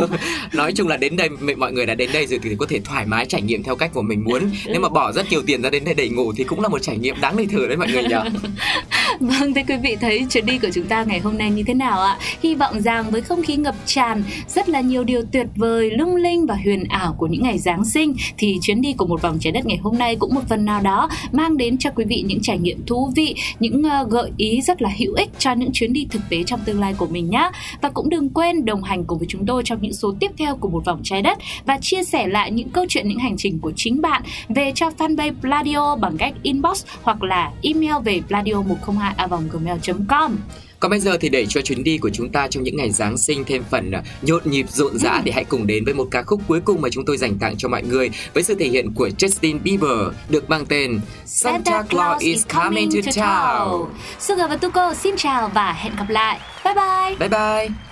nói 0.53 0.73
chung 0.73 0.89
là 0.89 0.97
đến 0.97 1.17
đây 1.17 1.29
mọi 1.57 1.73
người 1.73 1.87
đã 1.87 1.95
đến 1.95 2.11
đây 2.13 2.27
rồi 2.27 2.41
thì 2.43 2.57
có 2.59 2.67
thể 2.69 2.81
thoải 2.85 3.07
mái 3.07 3.27
trải 3.27 3.43
nghiệm 3.43 3.63
theo 3.63 3.77
cách 3.77 3.91
của 3.95 4.03
mình 4.03 4.25
muốn. 4.25 4.51
Nếu 4.67 4.81
mà 4.81 4.89
bỏ 4.89 5.13
rất 5.13 5.31
nhiều 5.31 5.43
tiền 5.47 5.63
ra 5.63 5.71
đến 5.71 5.85
đây 5.85 5.95
để 5.95 6.09
ngủ 6.09 6.33
thì 6.37 6.45
cũng 6.45 6.61
là 6.61 6.69
một 6.69 6.83
trải 6.83 6.99
nghiệm 6.99 7.21
đáng 7.21 7.37
để 7.37 7.47
thử 7.47 7.67
đấy 7.67 7.77
mọi 7.77 7.89
người 7.93 8.03
nhỉ. 8.03 8.15
Vâng 9.21 9.55
thưa 9.55 9.61
quý 9.69 9.77
vị 9.83 9.97
thấy 10.01 10.27
chuyến 10.31 10.47
đi 10.47 10.59
của 10.59 10.69
chúng 10.75 10.87
ta 10.87 11.05
ngày 11.05 11.19
hôm 11.19 11.39
nay 11.39 11.51
như 11.51 11.63
thế 11.67 11.75
nào 11.75 12.01
ạ? 12.01 12.19
Hy 12.43 12.55
vọng 12.55 12.81
rằng 12.81 13.11
với 13.11 13.21
không 13.21 13.43
khí 13.43 13.57
ngập 13.57 13.75
tràn 13.87 14.23
rất 14.49 14.69
là 14.69 14.81
nhiều 14.81 15.05
điều 15.05 15.23
tuyệt 15.33 15.47
vời 15.57 15.91
lung 15.91 16.17
linh 16.17 16.47
và 16.47 16.55
huyền 16.65 16.85
ảo 16.89 17.15
của 17.19 17.27
những 17.27 17.43
ngày 17.43 17.59
giáng 17.59 17.85
sinh 17.85 18.15
thì 18.39 18.59
chuyến 18.63 18.81
đi 18.81 18.93
của 18.93 19.07
một 19.07 19.23
vòng 19.23 19.39
trái 19.41 19.53
đất 19.53 19.67
ngày 19.67 19.79
hôm 19.83 19.99
nay 19.99 20.17
cũng 20.17 20.35
một 20.35 20.41
phần 20.49 20.65
nào 20.65 20.81
đó 20.81 21.09
mang 21.33 21.57
đến 21.57 21.79
cho 21.79 21.91
quý 21.91 22.05
vị 22.09 22.25
những 22.27 22.39
trải 22.43 22.59
nghiệm 22.59 22.87
thú 22.87 23.13
vị 23.17 23.35
những 23.61 23.83
uh, 24.03 24.11
gợi 24.11 24.31
ý 24.37 24.61
rất 24.61 24.83
là 24.83 24.91
hữu 24.99 25.15
ích 25.15 25.29
cho 25.39 25.53
những 25.53 25.71
chuyến 25.73 25.93
đi 25.93 26.07
thực 26.11 26.23
tế 26.31 26.43
trong 26.47 26.61
tương 26.65 26.81
lai 26.81 26.95
của 26.99 27.07
mình 27.07 27.31
nhé 27.31 27.51
và 27.83 27.91
cũng 27.91 28.11
đừng 28.11 28.29
quên 28.29 28.58
đồng 28.65 28.83
hành 28.83 29.05
cùng 29.05 29.19
với 29.19 29.27
chúng 29.31 29.47
tôi 29.47 29.63
trong 29.65 29.79
những 29.83 29.93
số 29.93 30.15
tiếp 30.21 30.31
theo 30.39 30.57
của 30.57 30.69
một 30.69 30.85
vòng 30.85 31.01
trái 31.05 31.23
đất 31.23 31.39
và 31.65 31.79
chia 31.81 32.05
sẻ 32.05 32.27
lại 32.27 32.51
những 32.51 32.71
câu 32.71 32.85
chuyện 32.89 33.09
những 33.09 33.19
hành 33.19 33.37
trình 33.37 33.59
của 33.61 33.73
chính 33.77 34.01
bạn 34.01 34.23
về 34.49 34.73
cho 34.75 34.91
fanpage 34.99 35.41
Pladio 35.41 35.97
bằng 35.97 36.17
cách 36.17 36.35
inbox 36.43 36.85
hoặc 37.03 37.23
là 37.23 37.53
email 37.63 38.03
về 38.05 38.21
pladio 38.29 38.63
102 38.63 39.15
gmail 39.53 39.79
com 40.09 40.37
còn 40.81 40.91
bây 40.91 41.01
giờ 41.01 41.17
thì 41.21 41.29
để 41.29 41.47
cho 41.49 41.61
chuyến 41.61 41.85
đi 41.85 41.99
của 41.99 42.11
chúng 42.11 42.33
ta 42.33 42.49
trong 42.49 42.63
những 42.63 42.77
ngày 42.77 42.91
Giáng 42.91 43.19
sinh 43.19 43.45
thêm 43.45 43.65
phần 43.71 43.91
à, 43.91 44.03
nhộn 44.23 44.43
nhịp 44.45 44.67
rộn 44.71 44.99
rã 44.99 45.23
thì 45.25 45.31
hãy 45.31 45.45
cùng 45.45 45.67
đến 45.67 45.85
với 45.85 45.95
một 45.95 46.09
ca 46.11 46.23
khúc 46.23 46.41
cuối 46.49 46.61
cùng 46.65 46.81
mà 46.81 46.89
chúng 46.93 47.05
tôi 47.05 47.17
dành 47.17 47.39
tặng 47.39 47.55
cho 47.59 47.69
mọi 47.69 47.83
người 47.83 48.11
với 48.35 48.43
sự 48.43 48.55
thể 48.55 48.69
hiện 48.69 48.95
của 48.95 49.09
Justin 49.19 49.63
Bieber 49.63 50.15
được 50.29 50.51
mang 50.51 50.67
tên 50.67 51.01
Santa 51.27 51.83
Claus 51.83 52.23
is 52.23 52.47
coming 52.55 52.91
to 52.91 53.11
town. 53.23 53.87
Sugar 54.21 54.51
và 54.51 54.57
Tuko 54.57 54.95
xin 54.95 55.15
chào 55.17 55.51
và 55.55 55.73
hẹn 55.73 55.93
gặp 55.97 56.09
lại. 56.09 56.41
Bye 56.65 56.75
bye. 56.75 57.29
Bye 57.29 57.29
bye. 57.29 57.88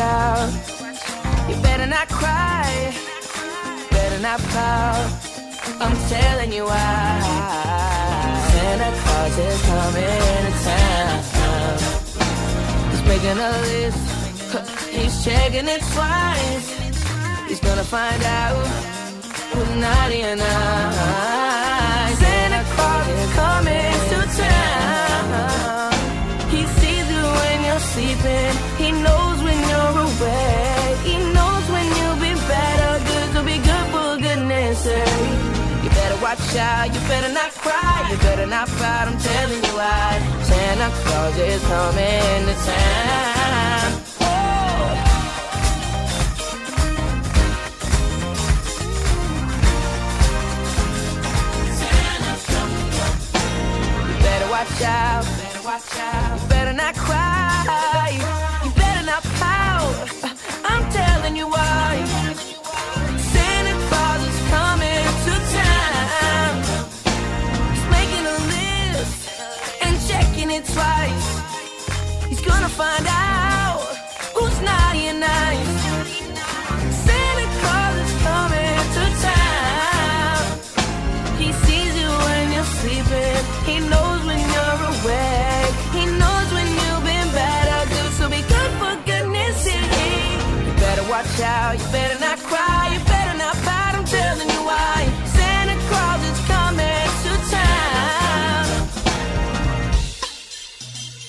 Out. 0.00 0.50
You 1.48 1.56
better 1.62 1.86
not 1.86 2.08
cry. 2.08 2.94
Better 3.90 4.20
not 4.20 4.40
pout. 4.40 5.10
I'm 5.80 5.96
telling 6.08 6.52
you 6.52 6.64
why. 6.64 7.20
Santa 8.52 8.90
Claus 9.02 9.38
is 9.38 9.62
coming 9.70 10.42
to 10.46 10.52
town. 10.68 11.78
He's 12.90 13.02
making 13.12 13.38
a 13.48 13.52
list. 13.68 14.02
He's 14.90 15.24
checking 15.24 15.68
it 15.68 15.82
twice. 15.94 16.66
He's 17.48 17.60
gonna 17.60 17.84
find 17.84 18.22
out 18.24 18.66
who's 19.52 19.72
naughty 19.84 20.20
and 20.22 20.40
nice. 20.40 22.18
Santa 22.18 22.62
Claus 22.74 23.06
is 23.18 23.32
coming 23.42 23.96
to 24.10 24.18
town. 24.44 25.92
He 26.54 26.62
sees 26.78 27.06
you 27.14 27.24
when 27.40 27.58
you're 27.66 27.84
sleeping. 27.92 28.52
He 28.82 28.88
knows 29.04 29.40
He 29.42 29.69
better 36.60 36.72
out, 36.72 36.94
you 36.94 37.00
better 37.08 37.32
not 37.32 37.50
cry, 37.52 38.08
you 38.10 38.16
better 38.18 38.46
not 38.46 38.68
fight, 38.68 39.08
I'm 39.08 39.18
telling 39.18 39.64
you 39.64 39.74
why. 39.74 40.20
Santa 40.42 40.90
Claus 41.04 41.38
is 41.38 41.62
coming 41.62 42.46
to 42.48 42.54
town. 42.66 44.02
Oh. 44.20 44.26
Watch 54.50 54.82
out, 54.82 55.24
better 55.24 55.62
watch 55.64 55.98
out, 55.98 57.29
find 72.76 73.06
out 73.08 73.82
who's 74.34 74.60
naughty 74.62 75.08
and 75.10 75.20
nice. 75.20 75.70
Santa 77.04 77.46
Claus 77.58 77.96
is 78.04 78.12
coming 78.22 78.78
to 78.96 79.04
town. 79.26 80.42
He 81.40 81.48
sees 81.64 81.92
you 82.00 82.10
when 82.26 82.52
you're 82.54 82.72
sleeping. 82.78 83.42
He 83.66 83.76
knows 83.90 84.20
when 84.28 84.40
you're 84.54 84.80
awake. 84.92 85.74
He 85.98 86.04
knows 86.20 86.48
when 86.54 86.68
you've 86.78 87.04
been 87.10 87.28
bad 87.34 87.66
or 87.74 87.84
good. 87.90 88.10
So 88.18 88.24
be 88.28 88.42
good 88.54 88.72
for 88.80 88.94
goodness 89.08 89.56
sake. 89.64 90.40
You 90.66 90.72
better 90.78 91.06
watch 91.10 91.40
out. 91.40 91.72
You 91.78 91.86
better 91.90 92.18
not 92.20 92.38
cry. 92.38 92.82
You 92.94 93.00
better 93.04 93.36
not 93.38 93.56
fight. 93.66 93.94
I'm 93.98 94.04
telling 94.04 94.48
you 94.48 94.62
why. 94.70 94.96
Santa 95.36 95.76
Claus 95.88 96.22
is 96.30 96.40
coming 96.46 97.08
to 97.24 97.32
town. 97.50 98.66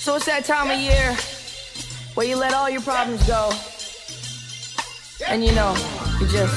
So 0.05 0.15
it's 0.15 0.25
that 0.25 0.45
time 0.45 0.69
of 0.69 0.79
year 0.79 1.17
where 2.15 2.27
you 2.27 2.35
let 2.35 2.53
all 2.53 2.69
your 2.69 2.81
problems 2.81 3.25
go. 3.27 3.51
And 5.27 5.43
you 5.45 5.51
know, 5.53 5.73
you 6.19 6.27
just 6.27 6.55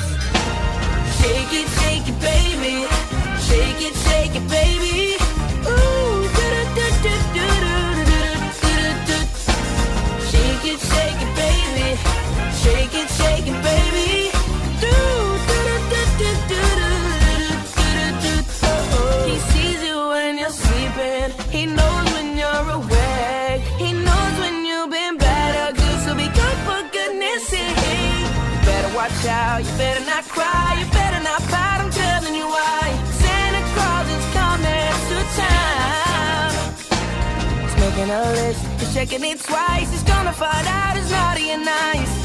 shake 1.20 1.52
it, 1.52 1.68
shake 1.80 2.08
it, 2.08 2.20
baby. 2.20 2.86
Shake 3.48 3.80
it, 3.88 3.94
shake 3.94 4.34
it, 4.34 4.48
baby. 4.48 4.93
He's 38.04 38.10
making 38.10 38.26
a 38.26 38.32
list, 38.32 38.80
he's 38.80 38.94
checking 38.94 39.24
it 39.24 39.40
twice. 39.40 39.90
He's 39.90 40.02
gonna 40.02 40.32
find 40.34 40.66
out 40.66 40.94
it's 40.94 41.10
naughty 41.10 41.48
and 41.52 41.64
nice. 41.64 42.23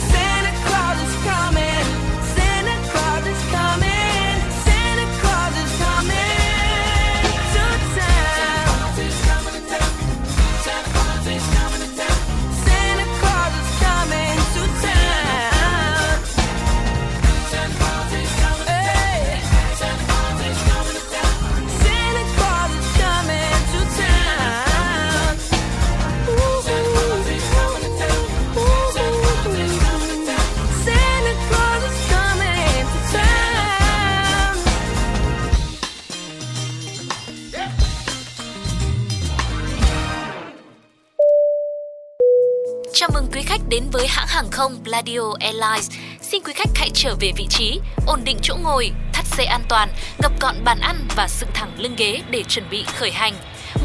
Pladio 44.90 45.34
Airlines. 45.40 45.90
Xin 46.22 46.44
quý 46.44 46.54
khách 46.56 46.70
hãy 46.76 46.90
trở 46.94 47.16
về 47.20 47.32
vị 47.38 47.46
trí, 47.50 47.80
ổn 48.08 48.20
định 48.24 48.38
chỗ 48.42 48.56
ngồi, 48.64 48.92
thắt 49.14 49.26
dây 49.38 49.46
an 49.46 49.62
toàn, 49.70 49.90
gập 50.24 50.42
gọn 50.42 50.56
bàn 50.64 50.80
ăn 50.80 51.08
và 51.16 51.28
dựng 51.40 51.50
thẳng 51.54 51.72
lưng 51.78 51.96
ghế 51.98 52.22
để 52.30 52.44
chuẩn 52.44 52.70
bị 52.70 52.84
khởi 52.84 53.12
hành. 53.12 53.34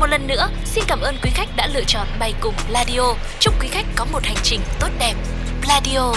Một 0.00 0.06
lần 0.06 0.26
nữa, 0.26 0.48
xin 0.64 0.84
cảm 0.88 1.00
ơn 1.00 1.16
quý 1.22 1.30
khách 1.34 1.48
đã 1.56 1.68
lựa 1.74 1.84
chọn 1.86 2.06
bay 2.20 2.34
cùng 2.40 2.54
Pladio. 2.68 3.14
Chúc 3.40 3.54
quý 3.60 3.68
khách 3.70 3.86
có 3.96 4.04
một 4.04 4.22
hành 4.24 4.36
trình 4.42 4.60
tốt 4.80 4.88
đẹp. 4.98 5.14
Pladio. 5.62 6.12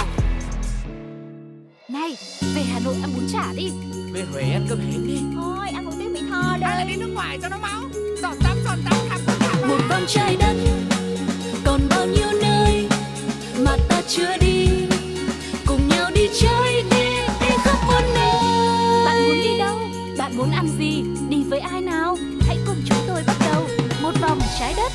Này, 1.90 2.18
về 2.56 2.62
Hà 2.74 2.80
Nội 2.80 2.96
ăn 3.02 3.14
bún 3.16 3.28
chả 3.34 3.54
đi 3.56 3.70
Về 4.12 4.24
Huế 4.32 4.42
ăn 4.42 4.66
cơm 4.70 4.80
hến 4.80 5.08
đi. 5.08 5.20
Thôi, 5.36 5.68
ăn 5.76 5.86
một 5.86 5.92
tiếng 6.00 6.14
Mỹ 6.14 6.20
Tho 6.30 6.42
Hay 6.42 6.60
là 6.60 6.74
đây 6.74 6.86
đi 6.88 6.96
nước 6.96 7.12
ngoài 7.14 7.40
cho 7.42 7.50
nó 7.50 7.58
máu 7.58 7.82
Giọt 8.22 8.34
tắm, 8.44 8.58
giọt 8.66 8.78
tắm, 8.90 8.98
khắp 9.10 9.20
khắp 9.28 9.36
khắp 9.40 9.68
một 9.68 9.80
vòng 9.90 10.06
trái 10.08 10.38
đất 10.40 10.56
còn 11.66 11.82
bao 11.90 12.06
nhiêu 12.06 12.28
nơi 12.42 12.88
mà 13.60 13.78
ta 13.90 14.02
chưa 14.08 14.38
đi 14.42 14.57
muốn 20.48 20.56
ăn 20.56 20.68
gì? 20.80 21.04
Đi 21.30 21.44
với 21.44 21.60
ai 21.60 21.82
nào? 21.82 22.18
Hãy 22.42 22.58
cùng 22.68 22.76
chúng 22.86 22.98
tôi 23.08 23.22
bắt 23.28 23.36
đầu 23.52 23.64
Một 24.02 24.12
vòng 24.22 24.40
trái 24.60 24.74
đất 24.78 24.92